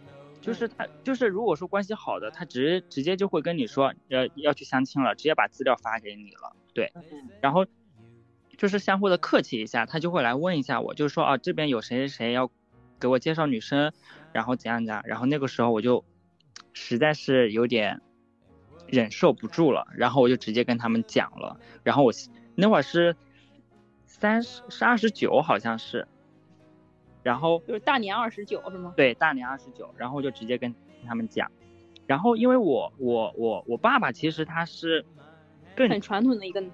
[0.40, 6.92] 就是他，就是如果说关系好的，他直直接就会跟你说，呃，要去相亲了，直接把资料发给你了，对，
[7.40, 7.66] 然后
[8.57, 12.51] 就是相互的客气一下，他就会来问一下我，就是说啊，这边有谁谁谁要
[13.01, 13.92] 给我介绍女生，
[14.33, 16.05] 然后怎样怎样，然后那个时候我就
[16.72, 18.01] 实在是有点
[18.87, 22.12] 忍受不住了，然后我就直接跟他们讲了，然后我
[22.55, 23.16] 那会儿是
[24.07, 26.07] 三十是二十九好像是。
[27.28, 28.94] 然后就是大年二十九是吗？
[28.96, 30.74] 对，大年二十九，然后就直接跟
[31.06, 31.50] 他们讲，
[32.06, 35.04] 然后因为我我我我爸爸其实他是
[35.76, 36.64] 更很传统的一个，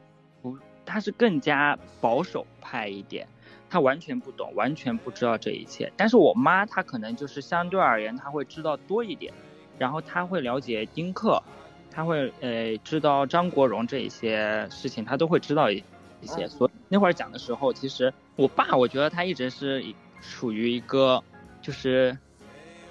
[0.40, 3.26] 不，他是更加保守派一点，
[3.68, 5.92] 他完全不懂，完全不知道这一切。
[5.96, 9.34] 但是我妈她可能就是相对而言，她会知道多一点，
[9.76, 11.42] 然后她会了解丁克，
[11.90, 15.82] 她会呃知道张国荣这一些事情，她都会知道一
[16.20, 16.46] 一些。
[16.46, 19.82] 所以那会儿讲的时候，其实我爸我觉得他一直是
[20.30, 21.22] 处于一个
[21.60, 22.16] 就是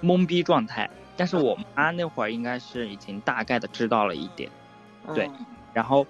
[0.02, 0.90] 懵逼状态。
[1.16, 4.50] 但是我妈那会儿应该是已经大概的知道了一点，
[5.14, 5.30] 对，
[5.72, 6.04] 然后，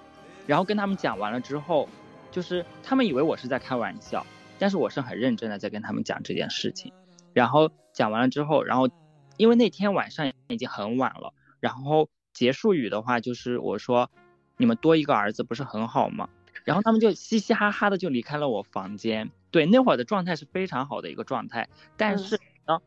[0.47, 1.87] 然后跟他们讲完了之后，
[2.31, 4.25] 就是他们以为我是在开玩笑，
[4.57, 6.91] 但是我是很认真的在跟他们讲这件事情。
[7.33, 8.89] 然后讲完了之后，然后
[9.37, 14.09] 因为那天晚上已经很晚了，然后结束语的话就是我说，
[14.57, 16.29] 你们多一个儿子不是很好吗？
[16.63, 19.29] 然后他们就嘻嘻哈哈的就离开了我房间。
[19.55, 22.37] 对，那会儿的状态是非常好的一个状态，但是
[22.67, 22.79] 呢。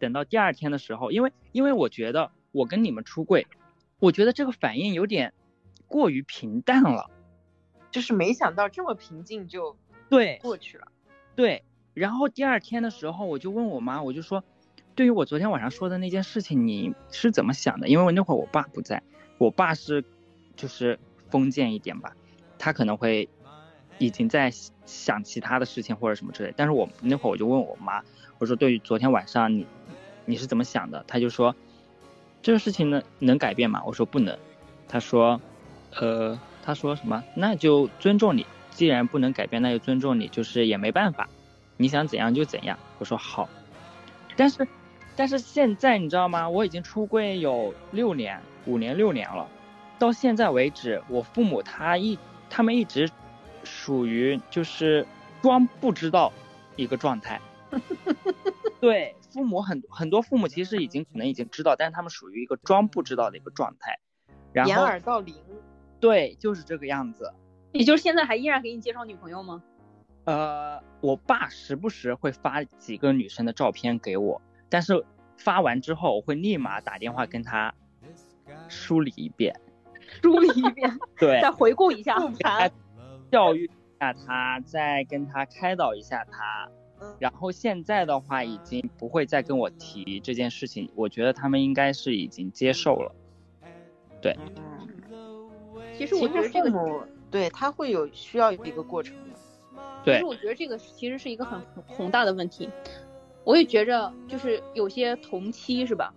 [0.00, 3.46] 等到第二天的时候，因为因为我觉得我跟你们出柜，
[3.98, 5.32] 我觉得这个反应有点
[5.88, 7.10] 过于平淡了，
[7.90, 9.76] 就是没想到这么平静就
[10.08, 10.88] 对过去了。
[11.34, 14.44] 对，然后第二天的时候，我就问我妈，我就说，
[14.94, 17.88] 对于我昨天晚上说的那件事情，你是怎么想的？
[17.88, 19.02] 因为我那会儿我爸不在，
[19.38, 20.04] 我爸是
[20.54, 20.96] 就是
[21.28, 22.14] 封建一点吧，
[22.56, 23.28] 他可能会
[23.98, 24.50] 已经在
[24.86, 26.54] 想其他的事情或者什么之类。
[26.56, 28.02] 但是我那会儿我就问我妈，
[28.38, 29.66] 我说对于昨天晚上你。
[30.30, 31.02] 你是怎么想的？
[31.08, 31.56] 她就说，
[32.42, 33.82] 这个事情呢能改变吗？
[33.86, 34.36] 我说不能。
[34.86, 35.40] 她说，
[35.98, 37.24] 呃，她说什么？
[37.34, 38.44] 那就尊重你。
[38.68, 41.30] 既然不能改变，那就尊重你，就是也没办法。
[41.78, 42.78] 你想怎样就怎样。
[42.98, 43.48] 我说好。
[44.36, 44.68] 但是，
[45.16, 46.46] 但是现在你知道吗？
[46.46, 49.48] 我已经出柜有六年、五年、六年了。
[49.98, 52.18] 到现在为止，我父母他一
[52.50, 53.10] 他们一直
[53.64, 55.06] 属于就是
[55.42, 56.32] 装不知道
[56.76, 57.40] 一个状态。
[58.80, 59.14] 对。
[59.30, 63.98] 父母很很多父母其实已经可能已经知道，但是他们属于一个装不知道的一个状态，
[64.54, 65.36] 然后掩耳盗铃，
[66.00, 67.30] 对，就是这个样子。
[67.72, 69.62] 也就是现在还依然给你介绍女朋友吗？
[70.24, 74.40] 呃，我爸时不时会发几个女生的照片给我，
[74.70, 75.04] 但是
[75.36, 77.72] 发完之后我会立马打电话跟他
[78.66, 79.54] 梳理一遍，
[80.22, 82.16] 梳理一遍， 对，再回顾一下，
[83.30, 86.68] 教育一下他，再跟他开导一下他。
[87.18, 90.90] 然后现在的话，已经不会再跟我提这件事情。
[90.94, 93.14] 我觉得他们应该是已经接受了。
[94.20, 94.36] 对。
[95.96, 99.38] 其实我觉得这个，对他会有需要一个过程的。
[100.04, 100.14] 对。
[100.14, 102.68] 其实我觉得这个其实是一个很宏大的问题。
[103.44, 106.12] 我也觉着，就是有些同期是吧？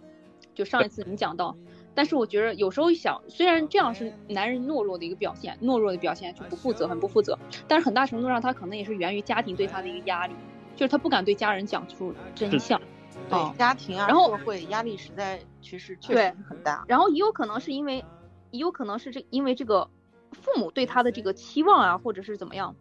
[0.53, 1.55] 就上一次你讲到，
[1.93, 7.37] 但是我觉得有时候一想，虽然这样是男人懦弱的一个表现，懦弱的表现就不负责，很不负责。
[7.67, 10.33] 但是很大程度上，他可能也是源于家庭对他的一个压力。
[10.73, 12.81] 就是他不敢对家人讲出真相，
[13.29, 16.83] 对家庭啊，然后会压力实在其实确实很大。
[16.87, 18.03] 然后也有可能是因为，
[18.51, 19.87] 也有可能是这因为这个
[20.31, 22.73] 父母对他的这个期望啊，或者是怎么样，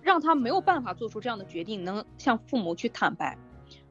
[0.00, 3.36] 让他没有办法做出这样的决定，能向父母去坦白，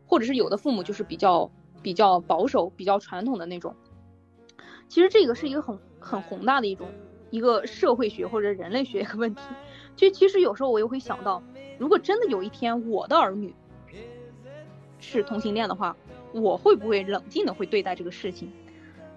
[0.07, 1.51] 或者是有的父母就是比较
[1.83, 3.75] 比较保守、比较传统的那种。
[4.91, 6.85] 其实这个是一个很很宏大的一种
[7.29, 9.41] 一个社会学或者人类学一 个问题。
[9.95, 11.41] 就其实有时候我又会想到。
[11.79, 13.55] 如果真的有一天我的儿女
[14.99, 15.95] 是同性恋的话，
[16.33, 18.51] 我会不会冷静的会对待这个事情？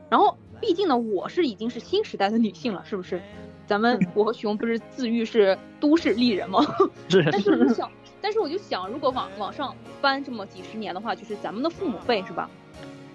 [0.09, 3.21] 然后，毕竟呢，我是已经是新时代的女性了，是不是？
[3.67, 6.61] 咱们我和熊不是自喻是都市丽人吗？
[7.11, 7.29] 是。
[7.33, 7.91] 但是我想，
[8.23, 12.49] 但是我就想，如果往往上翻这么几十年的话，就是咱们的父母辈是吧？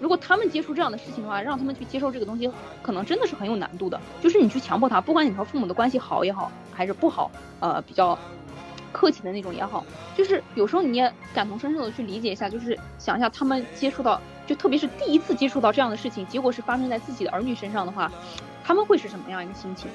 [0.00, 2.50] 如果他们接触这样的事情的话，让他们去接受这个东西，
[2.82, 4.00] 可能真的是很有难度的。
[4.20, 8.18] 就是你去强迫他，不管你和父母的关系好也好，还是不好，呃，比较。
[8.92, 9.84] 客气的那种也好，
[10.16, 18.10] 就是有时候你也感同身受的去理解一下，就是想一下他们接触到，就特别是第一次接触到这样的事情，结果是发生在自己的儿女身上的话，
[18.64, 19.88] 他们会是什么样一个心情？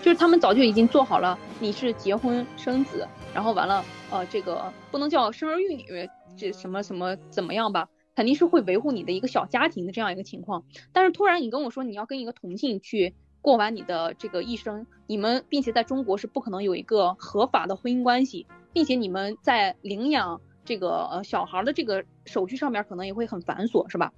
[0.00, 7.86] 就是他们早就已经做好了，你是结婚生子，然后完了，呃，这个不能叫生儿育女，这什么什么怎么样吧，
[8.18, 10.64] 肯定是会维护你的一个小家庭的这样一个情况。
[10.92, 13.14] 但是突然你跟我说你要跟一个同性去。
[13.40, 24.12] 过完你的这个一生，你们并且在中国是不可能有一个合法的婚姻关系，并且你们在领养这个呃小孩的这个手续上面可能也会很繁琐，是吧？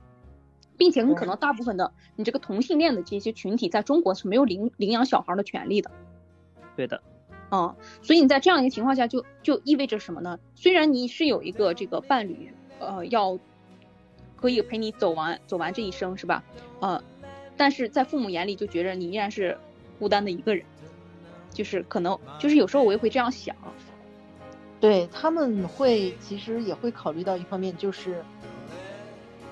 [0.78, 5.90] 并且很可能大部分的你这个同性恋的这些群体在中国是没有领领养小孩的权利的。
[6.74, 7.02] 对的，
[7.50, 10.40] 嗯，所以你在这样一个情况下，就就意味着什么呢？
[10.54, 13.38] 虽然你是有一个这个伴侣，呃，要
[14.40, 16.42] 可以陪你走完走完这一生，是吧？
[16.80, 17.02] 呃。
[17.56, 19.58] 但是在父母眼里就觉着你依然是
[19.98, 20.64] 孤单的一个人，
[21.52, 23.54] 就是可能就是有时候我也会这样想，
[24.80, 28.24] 对他们会其实也会考虑到一方面，就是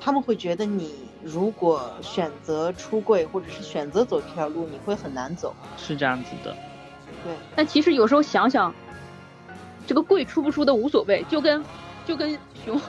[0.00, 5.54] 他们会觉得你如果选择出柜或者是选择走这条路，你会很难走。
[5.76, 6.56] 是这样子的。
[7.22, 7.34] 对。
[7.54, 8.74] 但其实有时候想想，
[9.86, 11.62] 这个柜出不出的无所谓，就跟
[12.06, 12.80] 就跟熊，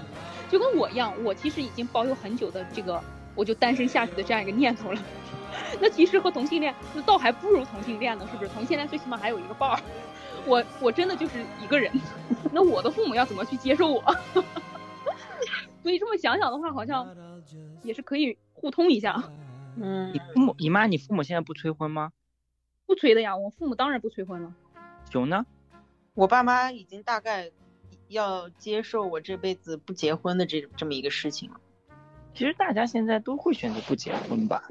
[0.49, 3.01] 就跟我一样，我其实已经保有很久的这个
[3.35, 5.01] 我就单身下去的这样一个念头了。
[5.81, 8.49] 那其实和同性恋，那倒还不如同性恋呢，是不是？
[8.49, 9.79] 同性恋最起码还有一个伴儿，
[10.45, 11.91] 我我真的就是一个人。
[12.51, 14.01] 那我的父母要怎么去接受我？
[15.81, 17.15] 所以这么想想的话，好像
[17.83, 19.23] 也是可以互通一下。
[19.77, 22.11] 嗯，你父母，你妈，你父母现在不催婚吗？
[22.85, 24.53] 不催的呀，我父母当然不催婚了。
[25.09, 25.45] 熊呢？
[26.15, 27.49] 我爸妈已经大概
[28.09, 31.61] 要接受我这辈子不结婚的这这么一个事情了。
[32.33, 34.69] 其实大家现在都会选择不结婚吧？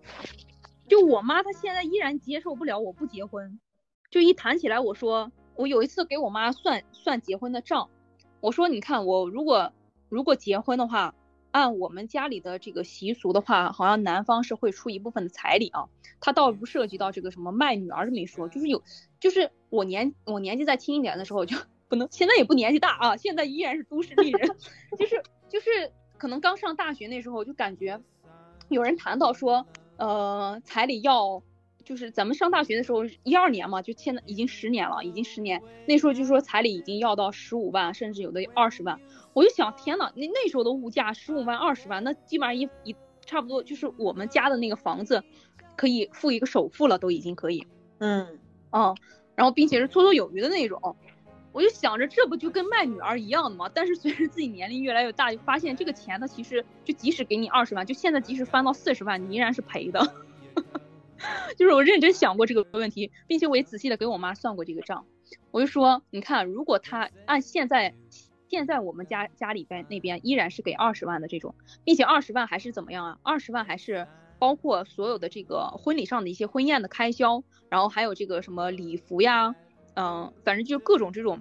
[0.89, 3.59] 就我妈，她现在依然接受不了我不结婚。
[4.11, 7.91] 就一谈起来，我说我有一次给我妈算算结婚的账，
[8.41, 9.72] 我说你看我如果
[10.09, 11.14] 如果结婚的话，
[11.51, 15.89] 按我们家里的这个习俗的话，好像男方是会出一部分的彩礼啊。
[16.20, 18.82] 他倒不涉及到这个什么卖女儿这么一说，就是有，
[19.20, 21.57] 就是我年我年纪再轻一点的时候就
[21.89, 24.49] 不能，现在也不年纪大啊，现在依然是都市丽人，
[24.99, 28.01] 就是就是可能刚上大学那时候就感觉
[28.68, 29.66] 有人谈到说。
[30.01, 31.43] 呃，彩礼要
[31.82, 35.61] 就是咱们上大学的时候，一二年嘛，就现在已经十年了，已经十年。
[35.89, 39.01] 那时候就说彩礼已经要到十五万，甚至有的二十万。
[39.32, 42.95] 我就想，天呐，那那时候的物价十五万、二十万，那基本上一一
[43.26, 45.20] 差不多就是我们家的那个房子
[45.76, 47.66] 可以付一个首付了，都已经可以。
[47.99, 48.39] 嗯，
[48.70, 48.95] 哦，
[49.34, 50.95] 然后并且是绰绰有余的那种。
[51.59, 53.69] 我就想着，这不就跟卖女儿一样的吗？
[53.75, 60.15] 但是随着自己年龄越来越大，就发现这个钱，它其实就即使给你二十万，就现在即使翻到四十万，你依然是赔的。
[61.59, 65.05] 就是我认真想过这个问题，并且我也仔细的给我妈算过这个账。
[65.51, 67.93] 我就说，你看，如果他按现在
[68.49, 73.19] 现在我们家家里边那边依然是给二十万的这种，并且二十万还是怎么样啊？
[73.25, 74.07] 二十万还是
[74.39, 79.57] 包括所有的这个婚礼上的一些婚宴的开销，然后还有这个什么礼服呀。
[80.01, 81.41] 嗯，反正就各种这种，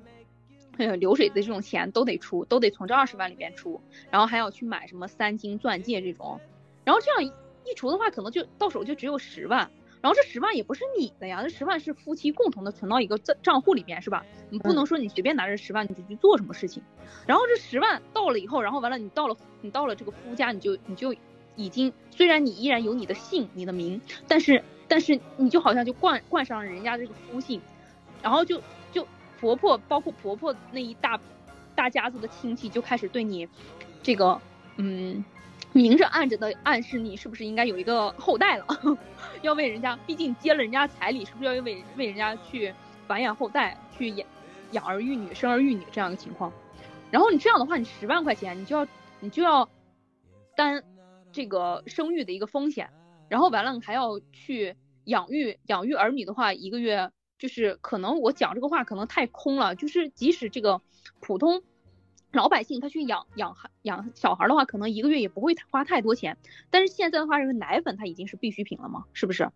[0.99, 3.79] 流水的这种钱都得出，都得从这二十万里边出，
[4.09, 6.41] 然后还要去买什么三金钻戒这种，
[6.83, 9.69] 然后这样一除的话，可能就到手就只有十万，
[10.01, 14.25] 然后这十万也不是你的呀，这十万是夫妻共同的存到一个账账户里面是吧？
[14.49, 16.81] 你不能说你随便拿着十万你就去做什么事情，
[17.27, 21.13] 然后这十万到了以后，然后完了你到了你到了这个夫家，你就你就
[21.55, 27.61] 已经虽然你依然有你的姓你的名，但是但是你就好像就冠冠上了人家这个夫姓。
[28.21, 28.61] 然后就
[28.91, 29.07] 就
[29.39, 31.19] 婆婆，包括婆婆那一大
[31.75, 33.47] 大家子的亲戚就开始对你，
[34.01, 34.39] 这个
[34.77, 35.23] 嗯，
[35.73, 38.65] 明着暗着的暗示你是不是应该有一个后代了，
[39.43, 42.73] 要为人家，毕竟接了人家彩礼，是不是要为为人家去
[43.05, 44.27] 繁衍后代，去养
[44.71, 46.51] 养儿育女、生儿育女这样一个情况。
[47.11, 48.87] 然后你这样的话，你十万块钱，你就要
[49.19, 49.69] 你就要
[50.55, 50.83] 担
[51.31, 52.89] 这个生育的一个风险，
[53.29, 57.11] 然后完了你还要去养育养育儿女的话，一个月。
[57.37, 60.81] 就是可能我讲这个话可能太空了，就是即使这个
[61.19, 61.61] 普通
[62.31, 66.37] 老百姓他去养养孩养小孩的话，可能一个月也不会花太多钱。
[66.69, 69.49] 但是现在的话，这个奶粉它已经是必需品了嘛，是不是？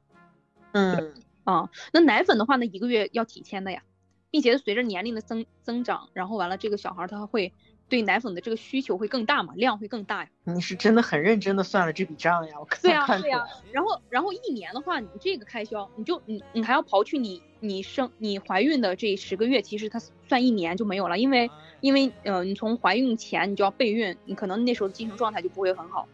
[0.74, 1.14] 嗯
[1.44, 3.84] 啊，那奶粉的话，呢一个月要几千的呀，
[4.30, 7.54] 并且随着年龄的增增长，然后完了这个小孩他会。
[7.92, 10.30] 对奶粉的这个需求会更大嘛，量会更大呀。
[10.46, 13.46] 你是真的很认真的算了这笔账呀，我看对呀对呀。
[13.74, 26.08] 然后然后一年的话，你这个开销，你就你你还要刨去你你生你怀孕的这十个月，其实它算一年就没有了，因为因为呃你从怀孕前你就要备孕，你可能那时候精神状态就不会很好，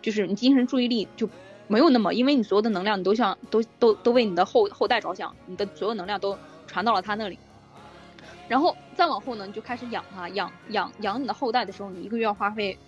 [0.00, 1.28] 就是你精神注意力就
[1.66, 7.36] 没有那么，因为你所有的能量你都想都都都为你的后后代着想，你的所有能量都传到了他那里。
[8.48, 12.78] 然后再往后呢，你就开始养它，养养养你的后代的时候，你一个月要花费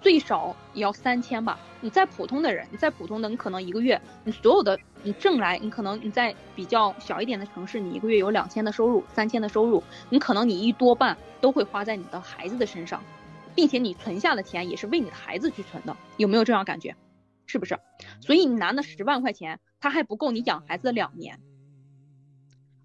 [0.00, 1.58] 最少也要三千吧。
[1.80, 13.02] 你再普通的人，你再普通的，你可能一个月你所有的你挣来，你可能你在比较小一点的城市，你一个月有两千的收入，三千的收入，你可能你一多半都会花在你的孩子的身上，
[13.54, 16.96] 并且你存下的钱也是为你的孩子去存的，有没有这样感觉？
[17.46, 17.78] 是不是？
[18.22, 21.38] 所以你拿那十万块钱，它还不够你养孩子的两年。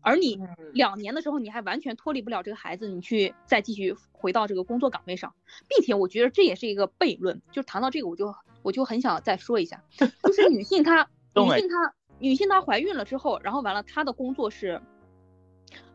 [0.09, 0.39] 而你
[0.73, 5.31] 两年的时候，你还完全脱离不了这个孩子，你去再继续回到这个工作岗位上，
[5.67, 7.39] 并且我觉得这也是一个悖论。
[7.51, 8.33] 就谈到这个，我就
[8.63, 9.83] 我就很想再说一下，
[10.23, 14.81] 就是女性她 女性她女性她怀孕了之后，然后完了她的工作是。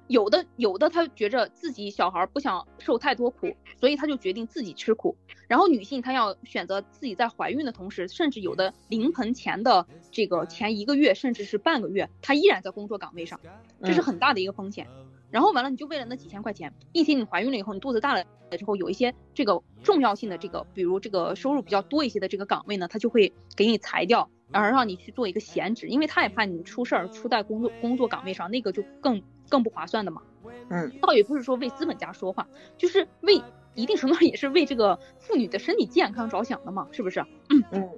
[0.08, 5.16] 有的有的，她觉着自己小孩不想受太多苦，所以她就决定自己吃苦。
[5.48, 13.40] 然后女性她要选择自己在怀孕的同时，甚至有的临盆前的这个前一个月，甚至是半个月，她依然在工作岗位上，
[13.82, 14.86] 这是很大的一个风险。
[15.30, 18.24] 然后完了你就为了那几千块钱，并且你怀孕了以后，你肚子大了
[18.56, 30.22] 之后，有一些这个重要性的这个，比如这个收入比较多一些的这个岗位呢，他就会给你裁掉，然后让你去做一个闲职，因为他也怕你出事儿出在工作工作岗位上，那个就更更不划算的嘛。
[30.68, 33.42] 嗯，倒也不是说为资本家说话，就是为
[33.74, 37.20] 一定程度上也是为这个妇女的身体健康着想的嘛，是不是？
[37.50, 37.90] 嗯嗯。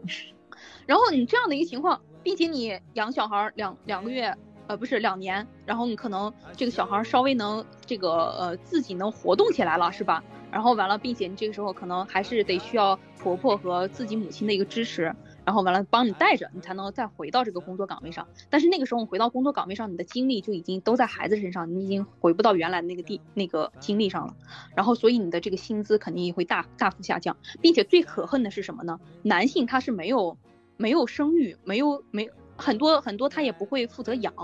[0.87, 4.35] 然后你这样的一个情况，并且你养小孩两两个月，
[4.69, 10.23] 呃，不是两年，然后你可能这个小孩稍微能这个呃自己能活动起来了，是吧？
[10.51, 15.15] 然后完了，并且你这个时候可能还是得需要婆婆和自己母亲的一个支持。
[15.47, 18.27] 然后完了，帮你带着，你才能再回到这个工作岗位上。
[18.51, 24.35] 但是那个时候，你回到工作岗位上，你的精力就已经都在孩子身上，你已经回不到原来那个地那个精力上了。
[24.75, 28.99] 然后，所以你的这个薪资肯定也会大大幅下降，并且最可恨的是什么呢？
[29.23, 30.37] 男性他是没有
[30.77, 34.35] 没有生育，没有没很多很多他也不会负责养，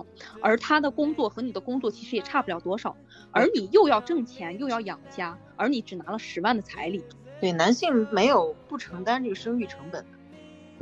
[0.41, 2.95] 而他的工作和你的工作其实也差不了多少。
[3.33, 7.03] 而你又要挣钱又要养家，而你只拿了十万的彩礼。
[7.41, 10.07] 对，男性没有不承担这个生育成本。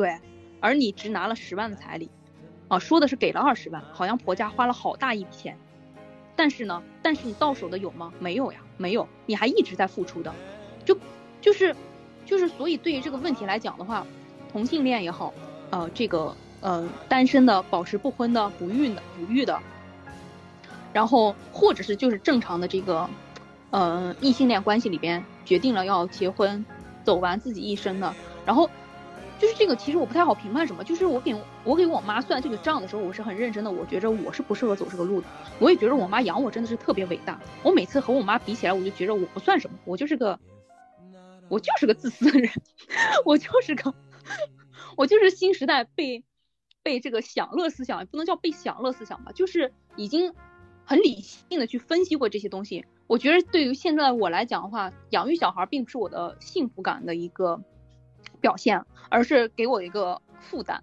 [0.01, 0.18] 对，
[0.61, 2.09] 而你只拿了十万的彩礼，
[2.68, 5.59] 啊，说的是给了二十万，好像婆家花了好大一笔钱，
[6.34, 8.11] 但是呢，但是你到手的有吗？
[8.18, 10.32] 没有呀，没有，你还一直在付出的，
[10.86, 10.96] 就
[11.42, 11.76] 就是，
[12.24, 14.07] 就是，所以对于这个问题来讲的话，
[14.51, 15.34] 同性恋也好，
[15.68, 19.61] 呃，这个呃单身的、保持不婚的、不孕的、不育的，
[20.94, 23.07] 然后或者是就是正常的这个，
[23.68, 26.64] 呃异性恋关系里边决定了要结婚，
[27.05, 28.14] 走完自己一生的，
[28.46, 28.70] 然后。
[29.41, 30.84] 就是这个，其实我不太好评判什么。
[30.84, 31.34] 就是我给
[31.64, 33.70] 我给我妈算这个账的时候，我是很认真的。
[33.70, 35.26] 我觉着我是不适合走这个路的。
[35.59, 37.41] 我也觉得我妈养我真的是特别伟大。
[37.62, 40.38] 我每次和我妈比起来，我就觉着我不算什么，我就是个，
[41.49, 42.51] 我就是个自私的人，
[43.24, 43.95] 我就是个，
[44.99, 46.22] 我就是新时代被
[46.82, 50.34] 被这个享乐思想，不能叫被享乐思想吧，就是已经
[50.84, 52.84] 很理性的去分析过这些东西。
[53.07, 57.62] 我觉得对于现在我来讲的话，养育小孩并不是我的幸福感的一个。
[58.41, 60.82] 表现，而是给我一个负担。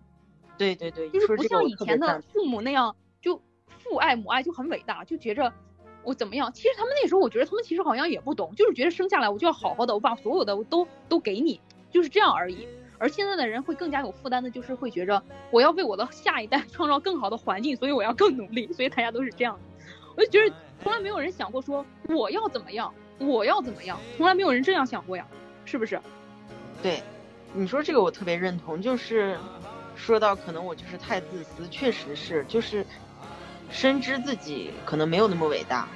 [0.57, 3.41] 对对对，就是不像以前的父母那样，就
[3.77, 5.53] 父爱母爱就很伟大，就觉着
[6.03, 6.51] 我怎么样。
[6.51, 12.67] 其实他们那时候，我觉得他们其实好像也不懂，就是觉得生下来我就要好好的，我把所有的我都都给你，就是这样而已。
[12.99, 18.73] 而现在的人会更加有负担的，就是会觉着我要为我的下一代 创造更好的环境，所以我要更努力。
[18.73, 19.59] 所以大家都是这样。
[20.15, 25.27] 我就觉得从来没有人想过说我要怎么样，我要怎么样，从来没有人这样想过呀，
[25.65, 26.01] 是不是？
[26.81, 27.03] 对。
[27.53, 29.37] 你说这个我特别认同，就是
[29.95, 32.85] 说到可能我就是太自私，确实是，就是
[33.69, 35.87] 深知自己可能没有那么伟大，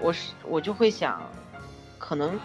[0.00, 1.22] 我是我就会想，
[1.98, 2.38] 可能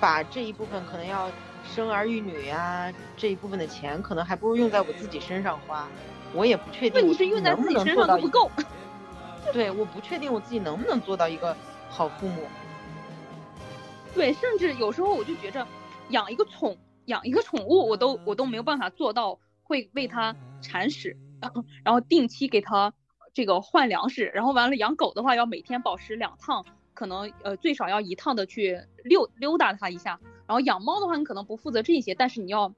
[0.00, 1.30] 把这一部分可能要
[1.64, 5.86] 生儿育女呀这一部分的钱，可能还不如用在我自己身上花。
[6.34, 8.50] 我也不确定我能不能做到不够。
[9.52, 11.54] 对，我不确定我自己能不能做到一个
[11.90, 12.48] 好父母。
[14.14, 15.66] 对，甚至有时候我就觉着
[16.08, 16.76] 养一个宠。
[17.06, 21.16] 养一个宠物，我都我都没有办法做到会喂它铲屎，
[21.84, 22.92] 然后定期给它
[23.34, 32.72] 这个换粮食，然后完了养狗的话要每天保持两趟，可能呃最少要一趟的去溜溜达它一下，然后养猫的话你可能不负责这些，但是你要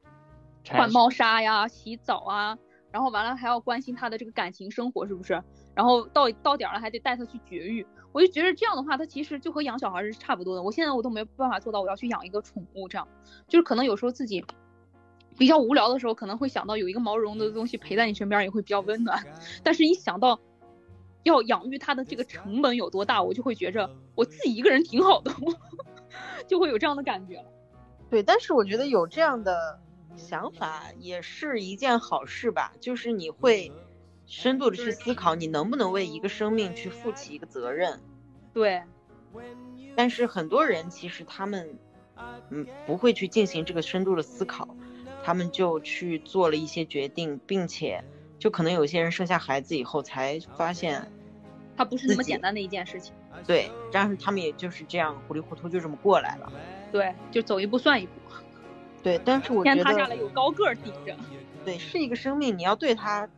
[0.68, 2.58] 换猫砂呀、洗澡啊，
[2.90, 5.42] 然后完了还要关心它的这个感情生活是不是？
[5.74, 7.86] 然后到到点了还得带它去绝育。
[8.14, 10.62] 我就觉得这样的话，它其实就和养小孩是差不多的。
[10.62, 13.08] 我现在我都没办法做到，我要去养一个宠物，这样
[13.48, 14.44] 就是可能有时候自己
[15.36, 19.26] 比较无聊的时候，可能会想到有一个毛茸茸的东西陪在你身边，也会比较温暖。
[19.64, 20.38] 但是，一想到
[21.24, 25.34] 要养育它的这个成本有多大，我就会觉着我自己一个人挺好的，
[26.46, 27.46] 就会有这样的感觉了。
[28.08, 29.80] 对，但是我觉得有这样的
[30.14, 33.72] 想法也是一件好事吧，就是你会。
[34.26, 38.00] 深度的去思考，你能不能为一个生命去负起一个责任？
[38.52, 38.82] 对。
[39.96, 41.78] 但是很多人其实他们，
[42.50, 44.76] 嗯，不会去进行这个深度的思考，
[45.22, 48.02] 他们就去做了一些决定，并且
[48.38, 51.10] 就可能有些人生下孩子以后才发现，
[51.76, 53.14] 他不是那么简单的一件事情。
[53.46, 56.52] 对，但是他们也就是这样糊里糊涂就这么过来了。
[56.92, 58.12] 对，就走一步算一步。
[59.02, 61.16] 对，但是我觉得天塌下来有高个顶着。
[61.64, 63.28] 对，是一个生命，你要对他。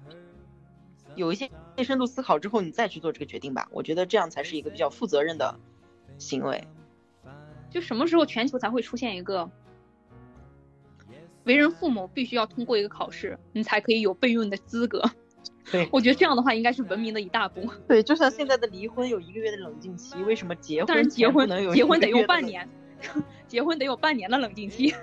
[1.17, 1.51] 有一些
[1.83, 3.69] 深度思考之后，你再去做这个决定吧。
[3.73, 5.59] 我觉得这样才是一个比较负责任的
[6.19, 6.63] 行为。
[7.71, 9.51] 就什么时候全球才会出现一个
[11.45, 15.03] 为人父母必须要通过一个考试，你才可以有备孕的资格？
[15.71, 17.69] 对， 我觉得这样的话应该是文明的一大步。
[17.89, 20.87] 对，就像现在的离婚有一个月的冷静期，为什么结婚？
[20.87, 22.69] 但是结婚能有结婚得有半年，
[23.49, 24.95] 结婚得有半年的冷静期。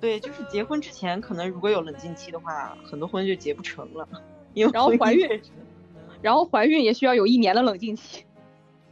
[0.00, 4.06] 对，就是结婚之前可能如果有冷静期的话，很多婚就结不成了。
[4.54, 5.28] 然后怀孕
[6.22, 8.24] 然后怀孕也需要有一年的冷静期。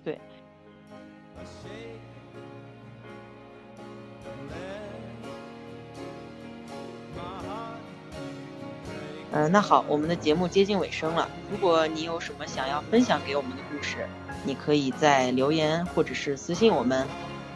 [0.04, 0.18] 对。
[9.32, 11.28] 嗯那好我们的节目接近尾声了。
[11.50, 14.06] 如果你有什么想要分享给我们的故事
[14.44, 17.06] 你可以在留言或者是私信我们。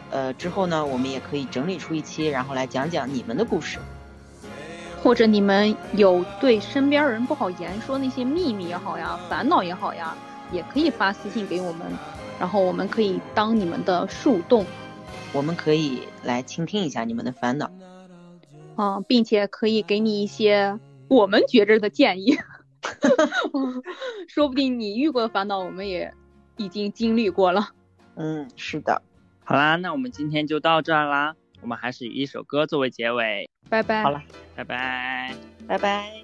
[0.09, 3.77] 呃之后呢我们也可以整理出一期然后来讲讲你们的故事。
[5.07, 10.13] 或者你们有对身边人不好言说那些秘密也好呀，烦恼也好呀，
[10.51, 11.87] 也可以发私信给我们，
[12.37, 14.65] 然后我们可以当你们的树洞，
[15.31, 17.71] 我们可以来倾听一下你们的烦恼，
[18.75, 20.77] 啊，并且可以给你一些。
[21.07, 22.37] 我们觉着的建议，
[24.27, 26.13] 说不定你遇过的烦恼，我们也
[26.57, 27.69] 已经经历过了。
[28.15, 29.01] 嗯，是的。
[29.45, 31.35] 好啦，那我们今天就到这儿啦。
[31.61, 33.49] 我们还是以一首歌作为结尾。
[33.69, 34.03] 拜拜。
[34.03, 34.21] 好了，
[34.55, 35.33] 拜拜，
[35.67, 36.23] 拜拜。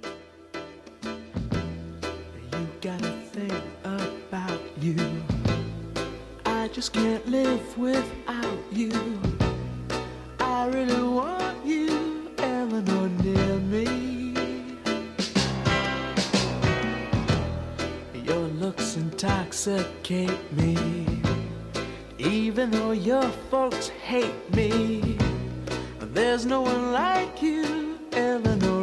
[19.23, 21.05] intoxicate me.
[22.17, 25.17] Even though your folks hate me,
[26.13, 28.82] there's no one like you, Eleanor.